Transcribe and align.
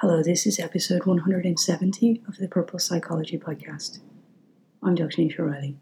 Hello, 0.00 0.22
this 0.22 0.46
is 0.46 0.58
episode 0.58 1.04
170 1.04 2.22
of 2.26 2.38
the 2.38 2.48
Purple 2.48 2.78
Psychology 2.78 3.36
Podcast. 3.36 3.98
I'm 4.82 4.94
Dr. 4.94 5.20
Nisha 5.20 5.40
Riley. 5.40 5.76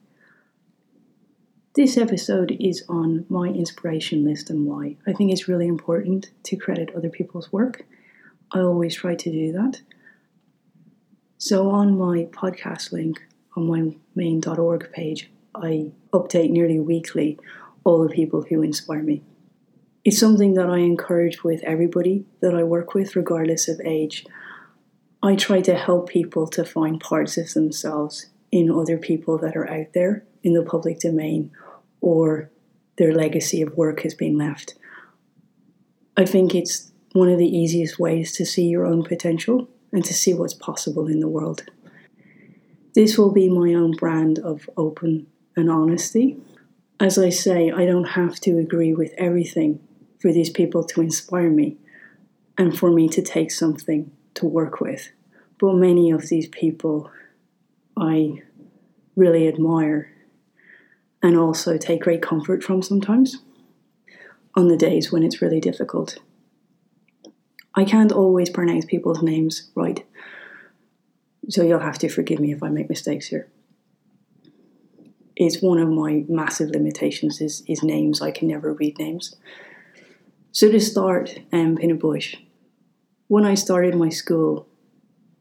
This 1.77 1.97
episode 1.97 2.57
is 2.59 2.83
on 2.89 3.27
my 3.29 3.47
inspiration 3.47 4.25
list 4.25 4.51
and 4.51 4.67
why. 4.67 4.97
I 5.07 5.13
think 5.13 5.31
it's 5.31 5.47
really 5.47 5.69
important 5.69 6.33
to 6.43 6.57
credit 6.57 6.91
other 6.97 7.11
people's 7.11 7.53
work. 7.53 7.87
I 8.51 8.59
always 8.59 8.97
try 8.97 9.15
to 9.15 9.31
do 9.31 9.53
that. 9.53 9.83
So, 11.37 11.71
on 11.71 11.97
my 11.97 12.25
podcast 12.33 12.91
link 12.91 13.23
on 13.55 13.69
my 13.69 13.95
main.org 14.17 14.91
page, 14.93 15.31
I 15.55 15.93
update 16.13 16.51
nearly 16.51 16.81
weekly 16.81 17.39
all 17.85 18.03
the 18.03 18.13
people 18.13 18.43
who 18.43 18.63
inspire 18.63 19.05
me. 19.05 19.23
It's 20.09 20.19
something 20.19 20.55
that 20.55 20.71
I 20.71 20.79
encourage 20.79 21.45
with 21.45 21.63
everybody 21.65 22.25
that 22.41 22.55
I 22.55 22.63
work 22.63 22.95
with, 22.95 23.15
regardless 23.15 23.69
of 23.69 23.79
age. 23.85 24.25
I 25.23 25.37
try 25.37 25.61
to 25.61 25.75
help 25.75 26.09
people 26.09 26.47
to 26.47 26.65
find 26.65 26.99
parts 26.99 27.37
of 27.37 27.53
themselves 27.53 28.31
in 28.51 28.71
other 28.71 28.97
people 28.97 29.37
that 29.37 29.55
are 29.55 29.69
out 29.69 29.93
there 29.93 30.25
in 30.43 30.55
the 30.55 30.63
public 30.63 31.01
domain 31.01 31.51
or 32.01 32.49
their 32.97 33.13
legacy 33.13 33.61
of 33.61 33.77
work 33.77 34.01
has 34.01 34.15
been 34.15 34.39
left. 34.39 34.77
I 36.17 36.25
think 36.25 36.55
it's 36.55 36.91
one 37.13 37.29
of 37.29 37.37
the 37.37 37.59
easiest 37.59 37.99
ways 37.99 38.33
to 38.37 38.47
see 38.47 38.65
your 38.65 38.87
own 38.87 39.05
potential 39.05 39.69
and 39.93 40.03
to 40.07 40.15
see 40.15 40.33
what's 40.33 40.55
possible 40.55 41.07
in 41.07 41.21
the 41.21 41.29
world. 41.29 41.65
This 42.95 43.19
will 43.19 43.31
be 43.31 43.51
my 43.51 43.75
own 43.75 43.91
brand 43.91 44.39
of 44.39 44.71
open 44.75 45.27
and 45.55 45.71
honesty. 45.71 46.39
As 46.99 47.19
I 47.19 47.29
say, 47.29 47.71
I 47.71 47.85
don't 47.85 48.09
have 48.09 48.41
to 48.41 48.57
agree 48.57 48.95
with 48.95 49.13
everything 49.19 49.81
for 50.19 50.33
these 50.33 50.51
people 50.51 50.85
to 50.85 51.01
inspire 51.01 51.51
me 51.51 51.77
and 52.57 52.77
for 52.77 52.91
me 52.91 53.09
to 53.09 53.23
take 53.23 53.51
something 53.51 54.11
to 54.35 54.47
work 54.47 54.81
with. 54.81 55.11
But 55.61 55.75
many 55.75 56.11
of 56.11 56.29
these 56.29 56.49
people 56.49 57.11
I 57.97 58.43
really 59.17 59.49
admire 59.49 60.13
and 61.23 61.37
also 61.37 61.77
take 61.77 62.03
great 62.03 62.23
comfort 62.23 62.63
from 62.63 62.83
sometimes 62.83 63.39
on 64.55 64.69
the 64.69 64.77
days 64.77 65.11
when 65.11 65.23
it's 65.23 65.43
really 65.43 65.61
difficult. 65.61 66.19
I 67.75 67.85
can't 67.85 68.13
always 68.13 68.51
pronounce 68.51 68.85
people's 68.85 69.23
names 69.23 69.71
right, 69.75 70.05
so 71.49 71.63
you'll 71.63 71.81
have 71.81 71.99
to 71.99 72.09
forgive 72.09 72.41
me 72.41 72.53
if 72.53 72.63
I 72.63 72.69
make 72.69 72.89
mistakes 72.89 73.27
here. 73.29 73.49
It's 75.37 75.63
one 75.63 75.79
of 75.79 75.89
my 75.89 76.25
massive 76.29 76.71
limitations 76.71 77.41
is, 77.41 77.63
is 77.69 77.83
names. 77.83 78.21
I 78.21 78.33
can 78.33 78.49
never 78.49 78.73
read 78.73 78.99
names. 78.99 79.37
So 80.53 80.71
to 80.71 80.81
start, 80.81 81.39
um, 81.53 81.77
Pina 81.77 81.95
Bausch, 81.95 82.37
when 83.29 83.45
I 83.45 83.55
started 83.55 83.95
my 83.95 84.09
school, 84.09 84.67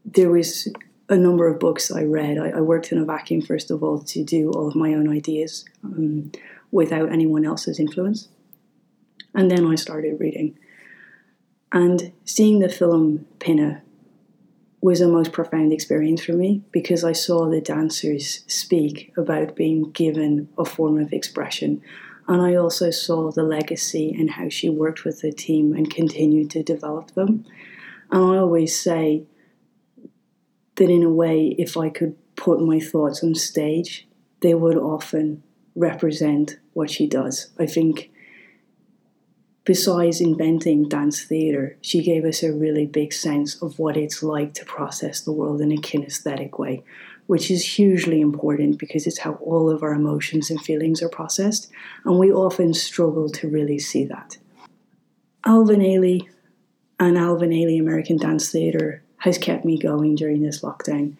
there 0.06 0.30
was 0.30 0.68
a 1.10 1.16
number 1.16 1.48
of 1.48 1.60
books 1.60 1.92
I 1.92 2.04
read. 2.04 2.38
I, 2.38 2.50
I, 2.50 2.62
worked 2.62 2.92
in 2.92 2.98
a 2.98 3.06
vacuum, 3.06 3.42
first 3.42 3.72
of 3.72 3.82
all, 3.82 4.00
to 4.00 4.24
do 4.24 4.52
all 4.52 4.68
of 4.68 4.76
my 4.76 4.94
own 4.94 5.10
ideas 5.10 5.66
um, 5.84 6.32
without 6.72 7.12
anyone 7.12 7.46
else's 7.46 7.80
influence. 7.80 8.28
And 9.34 9.50
then 9.50 9.66
I 9.66 9.76
started 9.76 10.20
reading. 10.20 10.58
And 11.72 12.12
seeing 12.26 12.60
the 12.60 12.70
film 12.70 13.26
Pina 13.40 13.82
was 14.82 15.02
a 15.02 15.08
most 15.08 15.32
profound 15.32 15.74
experience 15.74 16.24
for 16.24 16.34
me 16.34 16.62
because 16.72 17.04
I 17.04 17.14
saw 17.14 17.50
the 17.50 17.62
dancers 17.62 18.44
speak 18.48 19.14
about 19.18 19.56
being 19.56 19.92
given 19.92 20.50
a 20.58 20.66
form 20.66 21.00
of 21.00 21.14
expression 21.14 21.82
and 22.28 22.42
I 22.42 22.56
also 22.56 22.92
saw 22.92 23.32
the 23.32 23.44
legacy 23.44 24.14
and 24.18 24.32
how 24.32 24.50
she 24.50 24.70
worked 24.70 25.06
with 25.06 25.22
the 25.22 25.32
team 25.32 25.74
and 25.74 25.90
continued 25.90 26.52
to 26.52 26.64
develop 26.64 27.12
them. 27.12 27.46
And 28.12 28.22
I 28.22 28.38
always 28.38 28.78
say 28.78 29.24
that, 30.76 30.90
in 30.90 31.04
a 31.04 31.10
way, 31.10 31.56
if 31.58 31.78
I 31.78 31.90
could 31.90 32.16
put 32.36 32.62
my 32.62 32.80
thoughts 32.80 33.24
on 33.24 33.34
stage, 33.36 34.08
they 34.42 34.54
would 34.54 34.78
often 34.78 35.44
represent 35.76 36.58
what 36.74 36.90
she 36.90 37.08
does. 37.08 37.50
I 37.58 37.66
think, 37.66 38.12
besides 39.64 40.20
inventing 40.20 40.90
dance 40.90 41.24
theatre, 41.24 41.78
she 41.82 42.04
gave 42.04 42.26
us 42.26 42.44
a 42.44 42.52
really 42.52 42.86
big 42.86 43.14
sense 43.14 43.62
of 43.62 43.80
what 43.80 43.96
it's 43.96 44.22
like 44.22 44.54
to 44.56 44.66
process 44.66 45.22
the 45.22 45.32
world 45.32 45.62
in 45.62 45.72
a 45.72 45.78
kinesthetic 45.78 46.60
way 46.60 46.84
which 47.28 47.52
is 47.52 47.78
hugely 47.78 48.22
important 48.22 48.80
because 48.80 49.06
it's 49.06 49.20
how 49.20 49.34
all 49.34 49.70
of 49.70 49.84
our 49.84 49.94
emotions 49.94 50.50
and 50.50 50.62
feelings 50.62 51.02
are 51.02 51.10
processed, 51.10 51.70
and 52.06 52.18
we 52.18 52.32
often 52.32 52.74
struggle 52.74 53.30
to 53.30 53.48
really 53.48 53.78
see 53.78 54.06
that. 54.06 54.38
Alvin 55.46 55.82
Ailey 55.82 56.28
and 57.00 57.18
Alvin 57.18 57.52
Ailey 57.52 57.80
American 57.80 58.18
Dance 58.18 58.52
Theatre 58.52 59.04
has 59.18 59.38
kept 59.38 59.66
me 59.66 59.78
going 59.78 60.16
during 60.16 60.42
this 60.42 60.62
lockdown. 60.62 61.16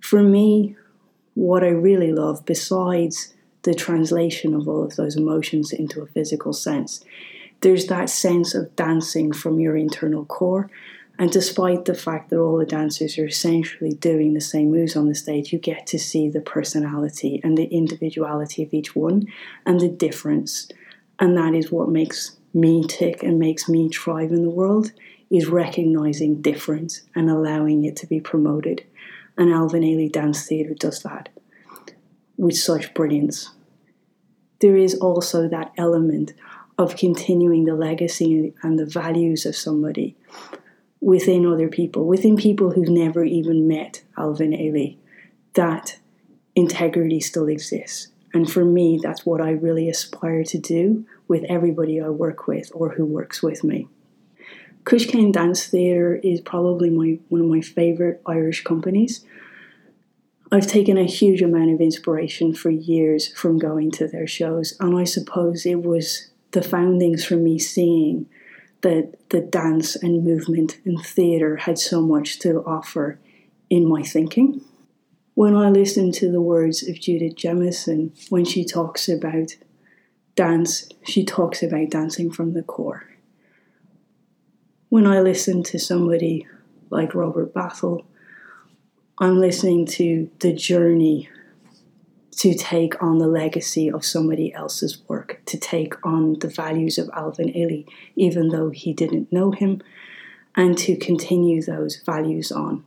For 0.00 0.22
me, 0.22 0.76
what 1.34 1.64
I 1.64 1.68
really 1.68 2.12
love, 2.12 2.44
besides 2.44 3.34
the 3.62 3.74
translation 3.74 4.54
of 4.54 4.68
all 4.68 4.84
of 4.84 4.96
those 4.96 5.16
emotions 5.16 5.72
into 5.72 6.00
a 6.00 6.06
physical 6.06 6.52
sense, 6.52 7.04
there's 7.62 7.86
that 7.86 8.08
sense 8.08 8.54
of 8.54 8.74
dancing 8.76 9.32
from 9.32 9.58
your 9.58 9.76
internal 9.76 10.24
core 10.24 10.70
and 11.18 11.30
despite 11.30 11.86
the 11.86 11.94
fact 11.94 12.30
that 12.30 12.38
all 12.38 12.58
the 12.58 12.66
dancers 12.66 13.16
are 13.18 13.26
essentially 13.26 13.94
doing 13.94 14.34
the 14.34 14.40
same 14.40 14.70
moves 14.70 14.96
on 14.96 15.08
the 15.08 15.14
stage, 15.14 15.52
you 15.52 15.58
get 15.58 15.86
to 15.88 15.98
see 15.98 16.28
the 16.28 16.42
personality 16.42 17.40
and 17.42 17.56
the 17.56 17.64
individuality 17.64 18.62
of 18.62 18.74
each 18.74 18.94
one 18.94 19.26
and 19.64 19.80
the 19.80 19.88
difference. 19.88 20.68
And 21.18 21.36
that 21.36 21.54
is 21.54 21.72
what 21.72 21.88
makes 21.88 22.36
me 22.52 22.84
tick 22.86 23.22
and 23.22 23.38
makes 23.38 23.68
me 23.68 23.88
thrive 23.88 24.30
in 24.30 24.42
the 24.42 24.50
world 24.50 24.92
is 25.30 25.48
recognizing 25.48 26.42
difference 26.42 27.02
and 27.14 27.30
allowing 27.30 27.84
it 27.84 27.96
to 27.96 28.06
be 28.06 28.20
promoted. 28.20 28.84
And 29.38 29.50
Alvin 29.50 29.82
Ailey 29.82 30.12
Dance 30.12 30.46
Theatre 30.46 30.74
does 30.74 31.02
that 31.02 31.30
with 32.36 32.56
such 32.56 32.92
brilliance. 32.92 33.50
There 34.60 34.76
is 34.76 34.94
also 34.96 35.48
that 35.48 35.72
element 35.78 36.34
of 36.78 36.96
continuing 36.96 37.64
the 37.64 37.74
legacy 37.74 38.54
and 38.62 38.78
the 38.78 38.86
values 38.86 39.46
of 39.46 39.56
somebody 39.56 40.14
within 41.06 41.46
other 41.46 41.68
people, 41.68 42.04
within 42.04 42.36
people 42.36 42.72
who've 42.72 42.88
never 42.88 43.22
even 43.22 43.68
met 43.68 44.02
Alvin 44.18 44.50
Ailey, 44.50 44.96
that 45.54 46.00
integrity 46.56 47.20
still 47.20 47.46
exists. 47.46 48.08
And 48.34 48.50
for 48.50 48.64
me, 48.64 48.98
that's 49.00 49.24
what 49.24 49.40
I 49.40 49.50
really 49.50 49.88
aspire 49.88 50.42
to 50.42 50.58
do 50.58 51.06
with 51.28 51.44
everybody 51.44 52.00
I 52.00 52.08
work 52.08 52.48
with 52.48 52.72
or 52.74 52.94
who 52.94 53.04
works 53.06 53.40
with 53.40 53.62
me. 53.62 53.86
CoisCéim 54.82 55.32
Dance 55.32 55.68
Theatre 55.68 56.16
is 56.24 56.40
probably 56.40 56.90
my, 56.90 57.20
one 57.28 57.40
of 57.40 57.46
my 57.46 57.60
favourite 57.60 58.20
Irish 58.26 58.64
companies. 58.64 59.24
I've 60.50 60.66
taken 60.66 60.98
a 60.98 61.04
huge 61.04 61.40
amount 61.40 61.72
of 61.72 61.80
inspiration 61.80 62.52
for 62.52 62.70
years 62.70 63.28
from 63.28 63.60
going 63.60 63.92
to 63.92 64.08
their 64.08 64.26
shows, 64.26 64.76
and 64.80 64.98
I 64.98 65.04
suppose 65.04 65.66
it 65.66 65.84
was 65.84 66.30
the 66.50 66.62
foundings 66.62 67.24
for 67.24 67.36
me 67.36 67.60
seeing 67.60 68.26
that 68.86 69.30
the 69.30 69.40
dance 69.40 69.96
and 69.96 70.22
movement 70.22 70.78
and 70.84 71.04
theatre 71.04 71.56
had 71.56 71.76
so 71.76 72.00
much 72.00 72.38
to 72.38 72.62
offer 72.64 73.18
in 73.68 73.84
my 73.84 74.00
thinking. 74.00 74.60
When 75.34 75.56
I 75.56 75.70
listen 75.70 76.12
to 76.12 76.30
the 76.30 76.40
words 76.40 76.88
of 76.88 77.00
Judith 77.00 77.34
Jamison, 77.34 78.12
when 78.28 78.44
she 78.44 78.64
talks 78.64 79.08
about 79.08 79.56
dance, 80.36 80.88
she 81.02 81.24
talks 81.24 81.64
about 81.64 81.90
dancing 81.90 82.30
from 82.30 82.52
the 82.52 82.62
core. 82.62 83.08
When 84.88 85.04
I 85.04 85.18
listen 85.18 85.64
to 85.64 85.80
somebody 85.80 86.46
like 86.88 87.12
Robert 87.12 87.52
Battle, 87.52 88.06
I'm 89.18 89.40
listening 89.40 89.86
to 89.98 90.30
the 90.38 90.52
journey 90.52 91.28
to 92.36 92.54
take 92.54 93.02
on 93.02 93.18
the 93.18 93.26
legacy 93.26 93.90
of 93.90 94.04
somebody 94.04 94.52
else's 94.52 95.02
work, 95.08 95.40
to 95.46 95.58
take 95.58 95.94
on 96.04 96.38
the 96.40 96.48
values 96.48 96.98
of 96.98 97.10
Alvin 97.14 97.48
Ailey, 97.48 97.86
even 98.14 98.48
though 98.48 98.70
he 98.70 98.92
didn't 98.92 99.32
know 99.32 99.52
him, 99.52 99.82
and 100.54 100.76
to 100.78 100.96
continue 100.96 101.62
those 101.62 101.96
values 102.04 102.52
on. 102.52 102.84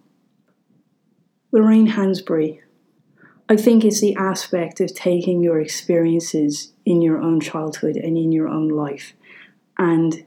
Lorraine 1.52 1.88
Hansberry, 1.88 2.60
I 3.48 3.56
think 3.56 3.84
it's 3.84 4.02
the 4.02 4.16
aspect 4.16 4.80
of 4.80 4.94
taking 4.94 5.42
your 5.42 5.60
experiences 5.60 6.72
in 6.86 7.02
your 7.02 7.20
own 7.20 7.40
childhood 7.40 7.96
and 7.96 8.16
in 8.16 8.32
your 8.32 8.48
own 8.48 8.68
life 8.68 9.14
and 9.80 10.26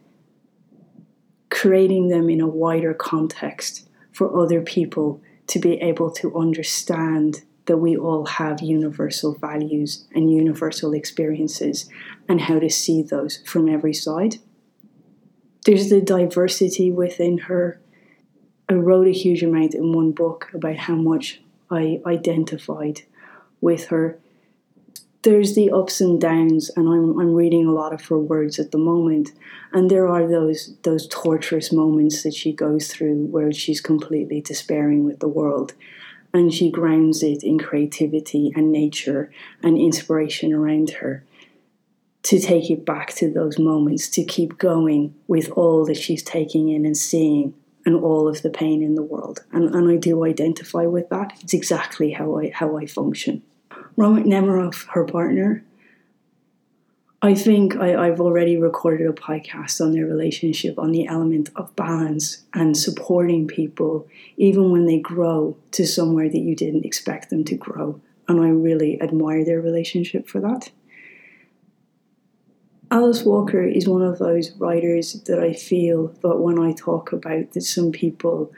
creating 1.49 2.09
them 2.09 2.29
in 2.29 2.41
a 2.41 2.49
wider 2.49 2.93
context 2.93 3.89
for 4.11 4.43
other 4.43 4.61
people 4.61 5.23
to 5.47 5.61
be 5.61 5.75
able 5.75 6.11
to 6.11 6.37
understand 6.37 7.43
that 7.67 7.79
we 7.79 7.97
all 7.97 8.27
have 8.27 8.61
universal 8.61 9.35
values 9.35 10.05
and 10.15 10.33
universal 10.33 10.93
experiences 10.95 11.89
and 12.29 12.41
how 12.43 12.59
to 12.59 12.69
see 12.69 13.03
those 13.03 13.39
from 13.47 13.69
every 13.69 13.95
side. 13.95 14.37
There's 15.65 15.91
the 15.91 16.01
diversity 16.01 16.91
within 16.91 17.39
her. 17.39 17.81
I 18.69 18.75
wrote 18.75 19.07
a 19.07 19.13
huge 19.13 19.43
amount 19.43 19.75
in 19.75 19.93
one 19.93 20.13
book 20.13 20.51
about 20.53 20.77
how 20.77 20.95
much 20.97 21.41
I 21.71 22.01
identified 22.05 23.03
with 23.61 23.87
her. 23.87 24.19
there's 25.23 25.55
the 25.55 25.71
ups 25.71 26.01
and 26.01 26.21
downs, 26.21 26.71
and 26.77 26.89
I'm 26.89 27.19
I'm 27.19 27.35
reading 27.35 27.67
a 27.67 27.73
lot 27.73 27.93
of 27.93 28.05
her 28.07 28.19
words 28.19 28.59
at 28.59 28.73
the 28.73 28.79
moment, 28.79 29.31
and 29.73 29.91
there 29.91 30.09
are 30.09 30.27
those 30.27 30.75
those 30.83 31.07
torturous 31.09 31.73
moments 31.73 32.23
that 32.25 32.35
she 32.35 32.53
goes 32.53 32.89
through 32.89 33.27
where 33.27 33.53
she's 33.53 33.81
completely 33.81 34.41
despairing 34.41 35.05
with 35.05 35.21
the 35.21 35.29
world, 35.29 35.75
and 36.33 36.53
she 36.53 36.71
grounds 36.71 37.23
it 37.23 37.43
in 37.43 37.59
creativity 37.59 38.53
and 38.55 38.73
nature 38.73 39.31
and 39.63 39.79
inspiration 39.79 40.53
around 40.53 40.91
her. 40.91 41.25
To 42.25 42.39
take 42.39 42.71
it 42.71 42.87
back 42.87 43.13
to 43.15 43.31
those 43.31 43.59
moments, 43.59 44.09
to 44.11 44.25
keep 44.25 44.57
going 44.57 45.15
with 45.27 45.51
all 45.51 45.85
that 45.87 45.97
she's 45.97 46.23
taking 46.23 46.69
in 46.69 46.87
and 46.87 46.97
seeing, 46.97 47.53
and 47.85 47.97
all 47.97 48.29
of 48.29 48.43
the 48.43 48.51
pain 48.51 48.83
in 48.83 48.95
the 48.95 49.03
world. 49.03 49.41
And, 49.53 49.75
and 49.75 49.91
I 49.91 49.97
do 49.97 50.25
identify 50.25 50.87
with 50.87 51.09
that. 51.09 51.33
It's 51.41 51.55
exactly 51.55 52.13
how 52.13 52.39
I 52.39 52.53
how 52.55 52.77
I 52.77 52.87
function. 52.87 53.43
Ron 53.97 54.23
McNamara, 54.23 54.73
her 54.91 55.05
partner, 55.05 55.65
I 57.25 57.37
think 57.37 57.77
I, 57.77 58.07
have 58.07 58.21
already 58.21 58.57
recorded 58.57 59.09
a 59.09 59.13
podcast 59.13 59.81
on 59.81 59.93
their 59.93 60.07
relationship, 60.07 60.77
on 60.77 60.91
the 60.91 61.07
element 61.07 61.51
of 61.55 61.75
balance 61.77 62.43
and 62.53 62.77
supporting 62.77 63.47
people, 63.47 64.09
even 64.37 64.73
when 64.73 64.87
they 64.87 64.99
grow 64.99 65.57
to 65.71 65.87
somewhere 65.87 66.29
that 66.29 66.39
you 66.39 66.57
didn't 66.57 66.85
expect 66.85 67.31
them 67.31 67.45
to 67.45 67.55
grow. 67.55 68.01
And 68.27 68.41
I 68.41 68.49
really 68.49 69.01
admire 69.01 69.45
their 69.45 69.61
relationship 69.61 70.29
for 70.29 70.41
that. 70.41 70.73
Alice 72.91 73.23
Walker 73.23 73.63
is 73.63 73.87
one 73.87 74.03
of 74.03 74.19
those 74.19 74.51
writers 74.57 75.13
that 75.23 75.39
I 75.39 75.53
feel 75.53 76.09
that 76.23 76.39
when 76.39 76.59
I 76.59 76.73
talk 76.73 77.13
about 77.13 77.53
that 77.53 77.63
some 77.63 77.93
people 77.93 78.53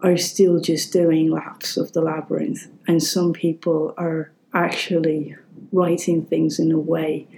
are 0.00 0.16
still 0.16 0.60
just 0.60 0.94
doing 0.94 1.30
laps 1.30 1.76
of 1.76 1.92
the 1.92 2.00
labyrinth, 2.00 2.68
and 2.86 3.02
some 3.02 3.34
people 3.34 3.92
are 3.98 4.32
actually 4.54 5.36
writing 5.72 6.24
things 6.24 6.58
in 6.58 6.72
a 6.72 6.78
way 6.78 7.28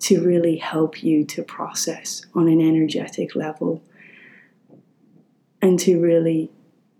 to 0.00 0.24
really 0.24 0.56
help 0.56 1.02
you 1.02 1.24
to 1.24 1.42
process 1.42 2.22
on 2.34 2.48
an 2.48 2.60
energetic 2.60 3.34
level 3.36 3.82
and 5.62 5.78
to 5.78 6.00
really 6.00 6.50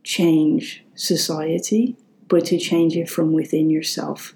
change 0.04 0.84
society, 0.94 1.96
but 2.28 2.44
to 2.46 2.58
change 2.58 2.96
it 2.96 3.08
from 3.08 3.32
within 3.32 3.70
yourself. 3.70 4.34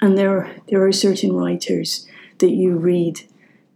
And 0.00 0.16
there, 0.16 0.50
there 0.68 0.84
are 0.86 0.92
certain 0.92 1.32
writers 1.32 2.06
that 2.38 2.50
you 2.50 2.76
read 2.76 3.20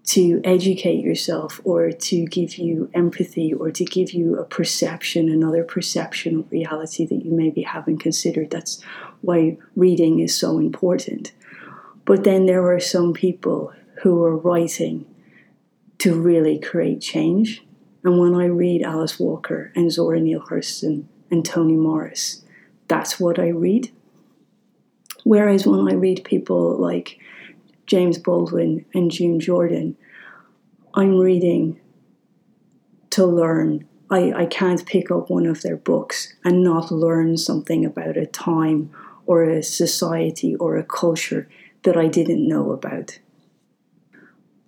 to 0.05 0.41
educate 0.45 1.03
yourself 1.03 1.61
or 1.65 1.91
to 1.91 2.27
give 2.27 2.57
you 2.57 2.91
empathy 2.93 3.53
or 3.53 3.71
to 3.71 3.85
give 3.85 4.13
you 4.13 4.39
a 4.39 4.45
perception, 4.45 5.31
another 5.31 5.65
perception 5.65 6.41
of 6.41 6.53
reality 6.53 7.07
that 7.07 7.25
you 7.25 7.33
maybe 7.33 7.63
haven't 7.63 7.99
considered. 7.99 8.51
That's 8.51 8.83
why 9.23 9.57
reading 9.75 10.21
is 10.21 10.39
so 10.39 10.59
important. 10.59 11.33
But 12.05 12.25
then 12.25 12.47
there 12.47 12.73
are 12.73 12.81
some 12.81 13.13
people 13.13 13.73
who 14.03 14.23
are 14.25 14.37
writing 14.37 15.07
to 15.99 16.15
really 16.15 16.59
create 16.59 17.01
change. 17.01 17.65
And 18.03 18.19
when 18.19 18.35
I 18.35 18.47
read 18.47 18.83
Alice 18.83 19.19
Walker 19.19 19.73
and 19.75 19.91
Zora 19.91 20.21
Neale 20.21 20.41
Hurston 20.41 21.05
and 21.31 21.45
Toni 21.45 21.77
Morris, 21.77 22.43
that's 22.89 23.19
what 23.19 23.39
I 23.39 23.49
read. 23.49 23.91
Whereas 25.25 25.67
when 25.67 25.89
I 25.89 25.95
read 25.95 26.25
people 26.25 26.77
like 26.77 27.19
James 27.87 28.19
Baldwin 28.19 28.85
and 28.93 29.11
June 29.11 29.41
Jordan, 29.41 29.97
I'm 30.93 31.19
reading 31.19 31.81
to 33.11 33.25
learn. 33.25 33.89
I, 34.11 34.33
I 34.33 34.47
can't 34.47 34.85
pick 34.85 35.11
up 35.11 35.31
one 35.31 35.47
of 35.47 35.63
their 35.63 35.77
books 35.79 36.35
and 36.45 36.63
not 36.63 36.93
learn 36.93 37.39
something 37.39 37.87
about 37.87 38.19
a 38.19 38.27
time 38.27 38.91
or 39.25 39.45
a 39.45 39.63
society 39.63 40.55
or 40.57 40.77
a 40.77 40.85
culture 40.85 41.49
that 41.85 41.97
I 41.97 42.09
didn't 42.09 42.47
know 42.47 42.73
about. 42.73 43.19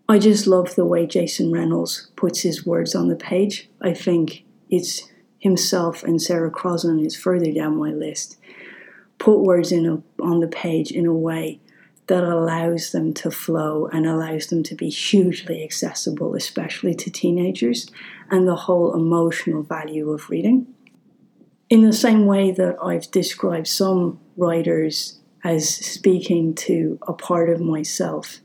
I 0.08 0.18
just 0.18 0.46
love 0.46 0.76
the 0.76 0.84
way 0.84 1.06
Jason 1.06 1.50
Reynolds 1.50 2.10
puts 2.14 2.42
his 2.42 2.64
words 2.64 2.94
on 2.94 3.08
the 3.08 3.16
page. 3.16 3.68
I 3.80 3.92
think 3.92 4.44
it's 4.70 5.02
himself 5.38 6.04
and 6.04 6.22
Sarah 6.22 6.50
Crossan 6.50 7.04
is 7.04 7.16
further 7.16 7.52
down 7.52 7.76
my 7.76 7.90
list. 7.90 8.38
Put 9.18 9.40
words 9.40 9.72
in 9.72 9.86
a, 9.86 10.22
on 10.22 10.40
the 10.40 10.48
page 10.48 10.92
in 10.92 11.06
a 11.06 11.12
way 11.12 11.60
that 12.06 12.22
allows 12.22 12.92
them 12.92 13.12
to 13.14 13.30
flow 13.30 13.86
and 13.86 14.06
allows 14.06 14.46
them 14.46 14.62
to 14.62 14.74
be 14.76 14.88
hugely 14.88 15.64
accessible, 15.64 16.36
especially 16.36 16.94
to 16.94 17.10
teenagers, 17.10 17.90
and 18.30 18.46
the 18.46 18.54
whole 18.54 18.94
emotional 18.94 19.62
value 19.62 20.10
of 20.10 20.30
reading. 20.30 20.66
In 21.68 21.82
the 21.82 21.92
same 21.92 22.26
way 22.26 22.52
that 22.52 22.76
I've 22.80 23.10
described 23.10 23.66
some 23.66 24.20
writers 24.36 25.15
as 25.46 25.68
speaking 25.68 26.52
to 26.52 26.98
a 27.06 27.12
part 27.12 27.48
of 27.48 27.60
myself, 27.60 28.40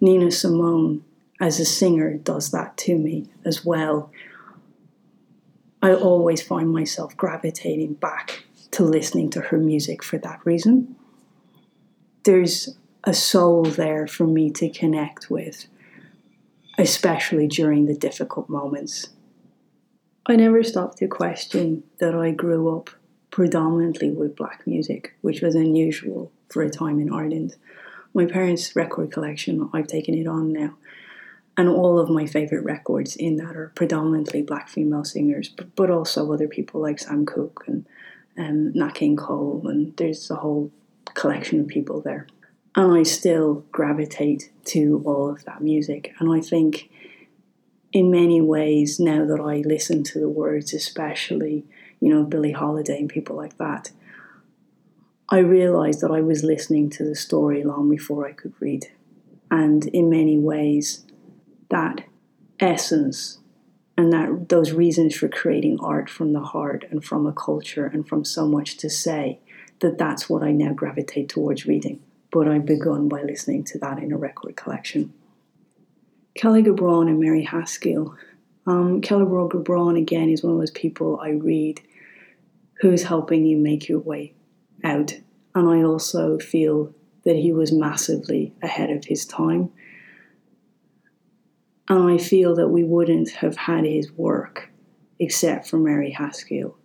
Nina 0.00 0.30
Simone, 0.30 1.04
as 1.38 1.60
a 1.60 1.66
singer, 1.66 2.14
does 2.14 2.50
that 2.50 2.78
to 2.78 2.96
me 2.96 3.26
as 3.44 3.62
well. 3.62 4.10
I 5.82 5.92
always 5.92 6.40
find 6.40 6.72
myself 6.72 7.14
gravitating 7.14 7.92
back 7.94 8.44
to 8.70 8.84
listening 8.84 9.28
to 9.30 9.42
her 9.42 9.58
music 9.58 10.02
for 10.02 10.16
that 10.16 10.40
reason. 10.46 10.96
There's 12.24 12.74
a 13.04 13.12
soul 13.12 13.64
there 13.64 14.06
for 14.06 14.26
me 14.26 14.50
to 14.52 14.70
connect 14.70 15.30
with, 15.30 15.66
especially 16.78 17.48
during 17.48 17.84
the 17.84 17.94
difficult 17.94 18.48
moments. 18.48 19.08
I 20.24 20.36
never 20.36 20.62
stopped 20.62 20.96
to 20.98 21.06
question 21.06 21.82
that 21.98 22.14
I 22.14 22.30
grew 22.30 22.74
up 22.74 22.88
predominantly 23.30 24.10
with 24.10 24.36
black 24.36 24.66
music, 24.66 25.14
which 25.20 25.42
was 25.42 25.54
unusual 25.54 26.32
for 26.48 26.62
a 26.62 26.70
time 26.70 27.00
in 27.00 27.12
Ireland. 27.12 27.56
My 28.14 28.26
parents' 28.26 28.74
record 28.74 29.12
collection, 29.12 29.68
I've 29.72 29.86
taken 29.86 30.14
it 30.14 30.26
on 30.26 30.52
now, 30.52 30.74
and 31.56 31.68
all 31.68 31.98
of 31.98 32.08
my 32.08 32.26
favourite 32.26 32.64
records 32.64 33.16
in 33.16 33.36
that 33.36 33.56
are 33.56 33.72
predominantly 33.74 34.42
black 34.42 34.68
female 34.68 35.04
singers, 35.04 35.48
but, 35.48 35.74
but 35.76 35.90
also 35.90 36.32
other 36.32 36.48
people 36.48 36.80
like 36.80 36.98
Sam 36.98 37.26
Cooke 37.26 37.64
and 37.66 37.86
um, 38.38 38.72
Nat 38.74 38.94
King 38.94 39.16
Cole, 39.16 39.62
and 39.66 39.96
there's 39.96 40.30
a 40.30 40.36
whole 40.36 40.70
collection 41.14 41.60
of 41.60 41.68
people 41.68 42.00
there 42.00 42.26
and 42.76 42.92
I 42.92 43.02
still 43.04 43.64
gravitate 43.72 44.50
to 44.66 45.02
all 45.06 45.30
of 45.30 45.44
that 45.46 45.62
music. 45.62 46.14
And 46.18 46.30
I 46.30 46.40
think, 46.40 46.90
in 47.92 48.10
many 48.10 48.42
ways, 48.42 49.00
now 49.00 49.24
that 49.24 49.40
I 49.40 49.62
listen 49.66 50.04
to 50.04 50.20
the 50.20 50.28
words, 50.28 50.74
especially, 50.74 51.64
you 52.00 52.10
know, 52.10 52.22
Billie 52.24 52.52
Holiday 52.52 52.98
and 52.98 53.08
people 53.08 53.34
like 53.34 53.56
that, 53.56 53.90
I 55.28 55.38
realized 55.38 56.00
that 56.00 56.10
I 56.10 56.20
was 56.20 56.44
listening 56.44 56.90
to 56.90 57.04
the 57.04 57.16
story 57.16 57.64
long 57.64 57.90
before 57.90 58.26
I 58.26 58.32
could 58.32 58.54
read. 58.60 58.86
And 59.50 59.86
in 59.86 60.10
many 60.10 60.38
ways, 60.38 61.04
that 61.70 62.04
essence 62.60 63.38
and 63.98 64.12
that 64.12 64.48
those 64.48 64.72
reasons 64.72 65.16
for 65.16 65.28
creating 65.28 65.78
art 65.80 66.08
from 66.08 66.32
the 66.32 66.40
heart 66.40 66.84
and 66.90 67.04
from 67.04 67.26
a 67.26 67.32
culture 67.32 67.86
and 67.86 68.06
from 68.06 68.24
so 68.24 68.46
much 68.46 68.76
to 68.78 68.90
say 68.90 69.40
that 69.80 69.98
that's 69.98 70.28
what 70.28 70.42
I 70.42 70.52
now 70.52 70.72
gravitate 70.72 71.28
towards 71.28 71.66
reading 71.66 72.00
but 72.36 72.48
I 72.48 72.58
begun 72.58 73.08
by 73.08 73.22
listening 73.22 73.64
to 73.64 73.78
that 73.78 73.98
in 73.98 74.12
a 74.12 74.16
record 74.18 74.56
collection. 74.56 75.14
Kahlil 76.38 76.66
Gibran 76.66 77.08
and 77.08 77.18
Mary 77.18 77.42
Haskell. 77.42 78.14
Um, 78.66 79.00
Kahlil 79.00 79.50
Gibran, 79.50 79.98
again, 79.98 80.28
is 80.28 80.42
one 80.42 80.52
of 80.52 80.58
those 80.58 80.70
people 80.70 81.18
I 81.18 81.30
read 81.30 81.80
who's 82.80 83.04
helping 83.04 83.46
you 83.46 83.56
make 83.56 83.88
your 83.88 84.00
way 84.00 84.34
out. 84.86 85.18
And 85.54 85.68
I 85.68 85.82
also 85.82 86.38
feel 86.38 86.94
that 87.24 87.36
he 87.36 87.52
was 87.52 87.72
massively 87.72 88.54
ahead 88.62 88.90
of 88.90 89.04
his 89.04 89.26
time. 89.26 89.70
And 91.88 92.10
I 92.10 92.18
feel 92.18 92.54
that 92.56 92.68
we 92.68 92.84
wouldn't 92.84 93.30
have 93.30 93.56
had 93.56 93.84
his 93.84 94.12
work 94.12 94.70
except 95.18 95.68
for 95.68 95.78
Mary 95.78 96.10
Haskell. 96.10 96.76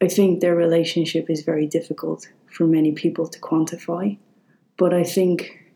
I 0.00 0.08
think 0.08 0.40
their 0.40 0.54
relationship 0.54 1.30
is 1.30 1.42
very 1.42 1.66
difficult 1.66 2.28
for 2.50 2.66
many 2.66 2.92
people 2.92 3.26
to 3.28 3.40
quantify. 3.40 4.18
But 4.76 4.92
I 4.92 5.04
think 5.04 5.72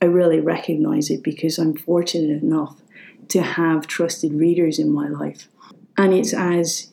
I 0.00 0.06
really 0.06 0.40
recognize 0.40 1.10
it 1.10 1.22
because 1.22 1.58
I'm 1.58 1.76
fortunate 1.76 2.42
enough 2.42 2.80
to 3.28 3.42
have 3.42 3.86
trusted 3.86 4.32
readers 4.32 4.78
in 4.78 4.90
my 4.90 5.08
life. 5.08 5.48
And 5.96 6.14
it's 6.14 6.32
as 6.32 6.91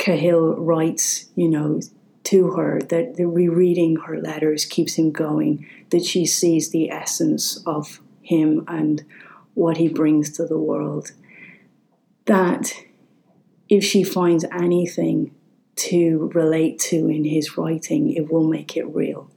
Kahlil 0.00 0.54
writes, 0.56 1.26
you 1.36 1.48
know, 1.48 1.80
to 2.24 2.52
her 2.52 2.80
that 2.88 3.16
the 3.16 3.26
rereading 3.26 3.96
her 3.96 4.18
letters 4.18 4.64
keeps 4.64 4.94
him 4.94 5.12
going, 5.12 5.66
that 5.90 6.04
she 6.04 6.24
sees 6.24 6.70
the 6.70 6.90
essence 6.90 7.62
of 7.66 8.00
him 8.22 8.64
and 8.66 9.04
what 9.54 9.76
he 9.76 9.88
brings 9.88 10.30
to 10.30 10.46
the 10.46 10.58
world. 10.58 11.12
That 12.24 12.72
if 13.68 13.84
she 13.84 14.02
finds 14.02 14.44
anything 14.52 15.34
to 15.76 16.30
relate 16.34 16.78
to 16.78 17.08
in 17.08 17.24
his 17.24 17.58
writing, 17.58 18.10
it 18.12 18.32
will 18.32 18.48
make 18.48 18.76
it 18.76 18.86
real. 18.86 19.30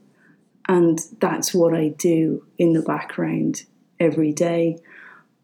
And 0.66 0.98
that's 1.20 1.52
what 1.52 1.74
I 1.74 1.88
do 1.88 2.46
in 2.56 2.72
the 2.72 2.82
background 2.82 3.64
every 4.00 4.32
day. 4.32 4.78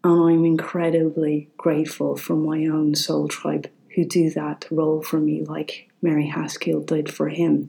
And 0.03 0.31
I'm 0.31 0.45
incredibly 0.45 1.49
grateful 1.57 2.15
for 2.15 2.35
my 2.35 2.65
own 2.65 2.95
soul 2.95 3.27
tribe 3.27 3.69
who 3.95 4.05
do 4.05 4.29
that 4.31 4.65
role 4.71 5.01
for 5.01 5.19
me, 5.19 5.43
like 5.43 5.89
Mary 6.01 6.27
Haskell 6.27 6.81
did 6.81 7.11
for 7.11 7.29
him. 7.29 7.67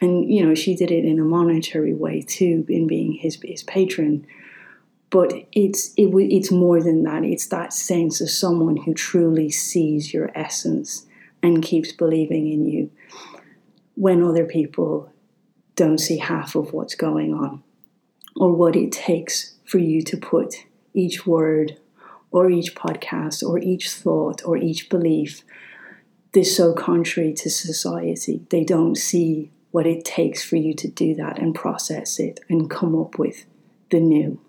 And, 0.00 0.32
you 0.32 0.44
know, 0.44 0.54
she 0.54 0.74
did 0.74 0.90
it 0.90 1.04
in 1.04 1.18
a 1.18 1.24
monetary 1.24 1.92
way 1.92 2.22
too, 2.22 2.64
in 2.68 2.86
being 2.86 3.12
his, 3.12 3.38
his 3.42 3.62
patron. 3.62 4.26
But 5.10 5.32
it's, 5.52 5.92
it, 5.96 6.08
it's 6.14 6.50
more 6.50 6.82
than 6.82 7.02
that. 7.02 7.24
It's 7.24 7.48
that 7.48 7.72
sense 7.72 8.20
of 8.20 8.30
someone 8.30 8.76
who 8.76 8.94
truly 8.94 9.50
sees 9.50 10.14
your 10.14 10.30
essence 10.34 11.06
and 11.42 11.62
keeps 11.62 11.92
believing 11.92 12.50
in 12.50 12.66
you 12.66 12.90
when 13.94 14.22
other 14.22 14.46
people 14.46 15.12
don't 15.76 15.98
see 15.98 16.18
half 16.18 16.54
of 16.54 16.72
what's 16.72 16.94
going 16.94 17.34
on 17.34 17.62
or 18.36 18.52
what 18.52 18.76
it 18.76 18.92
takes 18.92 19.54
for 19.64 19.78
you 19.78 20.02
to 20.02 20.16
put 20.16 20.66
each 20.94 21.26
word 21.26 21.76
or 22.30 22.50
each 22.50 22.74
podcast 22.74 23.46
or 23.46 23.58
each 23.58 23.90
thought 23.90 24.42
or 24.44 24.56
each 24.56 24.88
belief 24.88 25.42
is 26.32 26.56
so 26.56 26.72
contrary 26.72 27.32
to 27.34 27.50
society. 27.50 28.42
They 28.50 28.64
don't 28.64 28.96
see 28.96 29.50
what 29.70 29.86
it 29.86 30.04
takes 30.04 30.42
for 30.42 30.56
you 30.56 30.74
to 30.74 30.88
do 30.88 31.14
that 31.14 31.38
and 31.38 31.54
process 31.54 32.18
it 32.18 32.40
and 32.48 32.70
come 32.70 32.98
up 32.98 33.18
with 33.18 33.46
the 33.90 34.00
new. 34.00 34.40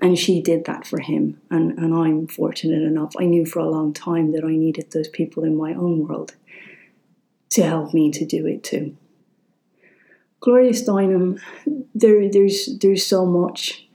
And 0.00 0.18
she 0.18 0.42
did 0.42 0.66
that 0.66 0.86
for 0.86 1.00
him. 1.00 1.40
And, 1.50 1.78
and 1.78 1.94
I'm 1.94 2.26
fortunate 2.26 2.82
enough. 2.82 3.14
I 3.18 3.24
knew 3.24 3.46
for 3.46 3.60
a 3.60 3.70
long 3.70 3.94
time 3.94 4.32
that 4.32 4.44
I 4.44 4.54
needed 4.54 4.90
those 4.90 5.08
people 5.08 5.44
in 5.44 5.56
my 5.56 5.72
own 5.72 6.06
world 6.06 6.34
to 7.50 7.62
help 7.62 7.94
me 7.94 8.10
to 8.10 8.24
do 8.26 8.46
it 8.46 8.62
too. 8.62 8.96
Gloria 10.40 10.72
Steinem, 10.72 11.40
there, 11.94 12.30
there's 12.30 12.78
there's 12.80 13.06
so 13.06 13.24
much, 13.24 13.85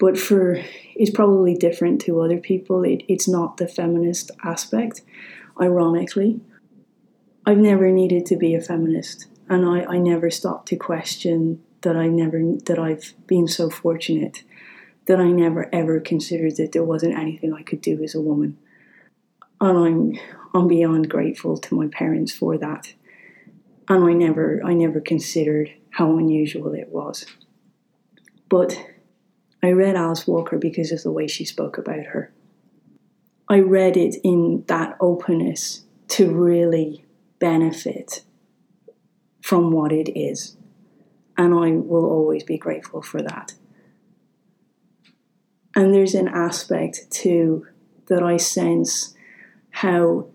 but 0.00 0.18
for 0.18 0.60
it's 0.96 1.10
probably 1.10 1.54
different 1.54 2.00
to 2.02 2.20
other 2.20 2.38
people. 2.38 2.82
It, 2.82 3.04
it's 3.06 3.28
not 3.28 3.58
the 3.58 3.68
feminist 3.68 4.30
aspect, 4.42 5.02
ironically. 5.60 6.40
I've 7.46 7.58
never 7.58 7.90
needed 7.90 8.26
to 8.26 8.36
be 8.36 8.54
a 8.54 8.60
feminist, 8.60 9.26
and 9.48 9.64
I, 9.64 9.84
I 9.84 9.98
never 9.98 10.30
stopped 10.30 10.68
to 10.68 10.76
question 10.76 11.62
that 11.82 11.96
I 11.96 12.08
never 12.08 12.40
that 12.66 12.78
I've 12.78 13.14
been 13.26 13.46
so 13.46 13.70
fortunate 13.70 14.42
that 15.06 15.20
I 15.20 15.28
never 15.28 15.72
ever 15.72 16.00
considered 16.00 16.56
that 16.56 16.72
there 16.72 16.84
wasn't 16.84 17.16
anything 17.16 17.54
I 17.54 17.62
could 17.62 17.80
do 17.80 18.02
as 18.02 18.14
a 18.14 18.20
woman, 18.20 18.58
and 19.60 19.78
I'm 19.78 20.18
I'm 20.52 20.66
beyond 20.66 21.08
grateful 21.08 21.56
to 21.58 21.74
my 21.76 21.86
parents 21.86 22.32
for 22.32 22.58
that 22.58 22.94
and 23.90 24.04
I 24.04 24.12
never 24.12 24.62
I 24.64 24.72
never 24.72 25.00
considered 25.00 25.72
how 25.90 26.16
unusual 26.16 26.72
it 26.74 26.88
was. 26.90 27.26
But 28.48 28.86
I 29.62 29.72
read 29.72 29.96
Alice 29.96 30.26
Walker 30.26 30.58
because 30.58 30.90
of 30.92 31.02
the 31.02 31.12
way 31.12 31.26
she 31.26 31.44
spoke 31.44 31.76
about 31.76 32.04
her. 32.06 32.32
I 33.48 33.60
read 33.60 33.96
it 33.96 34.16
in 34.22 34.64
that 34.68 34.96
openness 35.00 35.82
to 36.08 36.30
really 36.30 37.04
benefit 37.38 38.22
from 39.42 39.72
what 39.72 39.92
it 39.92 40.18
is. 40.18 40.56
And 41.36 41.54
I 41.54 41.72
will 41.72 42.04
always 42.04 42.44
be 42.44 42.58
grateful 42.58 43.02
for 43.02 43.22
that. 43.22 43.54
And 45.74 45.94
there's 45.94 46.14
an 46.14 46.28
aspect 46.28 47.10
too 47.10 47.66
that 48.06 48.22
I 48.22 48.36
sense 48.36 49.14
how 49.70 50.26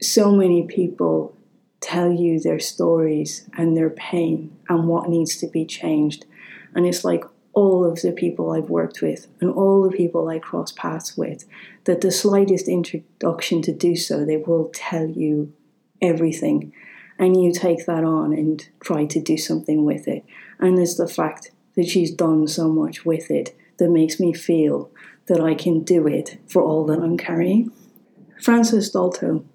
so 0.00 0.32
many 0.32 0.66
people 0.66 1.36
tell 1.80 2.12
you 2.12 2.40
their 2.40 2.58
stories 2.58 3.48
and 3.56 3.76
their 3.76 3.90
pain 3.90 4.56
and 4.68 4.88
what 4.88 5.08
needs 5.08 5.36
to 5.36 5.46
be 5.46 5.64
changed. 5.64 6.26
And 6.74 6.84
it's 6.86 7.04
like 7.04 7.24
all 7.56 7.86
of 7.86 8.02
the 8.02 8.12
people 8.12 8.52
I've 8.52 8.68
worked 8.68 9.00
with 9.00 9.28
and 9.40 9.50
all 9.50 9.82
the 9.82 9.96
people 9.96 10.28
I 10.28 10.38
cross 10.38 10.72
paths 10.72 11.16
with, 11.16 11.46
that 11.84 12.02
the 12.02 12.12
slightest 12.12 12.68
introduction 12.68 13.62
to 13.62 13.72
do 13.72 13.96
so, 13.96 14.24
they 14.24 14.36
will 14.36 14.70
tell 14.74 15.06
you 15.06 15.54
everything. 16.02 16.74
And 17.18 17.42
you 17.42 17.52
take 17.52 17.86
that 17.86 18.04
on 18.04 18.34
and 18.34 18.68
try 18.80 19.06
to 19.06 19.20
do 19.20 19.38
something 19.38 19.86
with 19.86 20.06
it. 20.06 20.22
And 20.58 20.76
there's 20.76 20.98
the 20.98 21.08
fact 21.08 21.50
that 21.76 21.88
she's 21.88 22.10
done 22.10 22.46
so 22.46 22.68
much 22.68 23.06
with 23.06 23.30
it 23.30 23.56
that 23.78 23.88
makes 23.90 24.20
me 24.20 24.34
feel 24.34 24.90
that 25.24 25.40
I 25.40 25.54
can 25.54 25.82
do 25.82 26.06
it 26.06 26.38
for 26.46 26.62
all 26.62 26.84
that 26.86 27.00
I'm 27.00 27.16
carrying. 27.16 27.72
Frances 28.42 28.90
Dolto. 28.90 29.46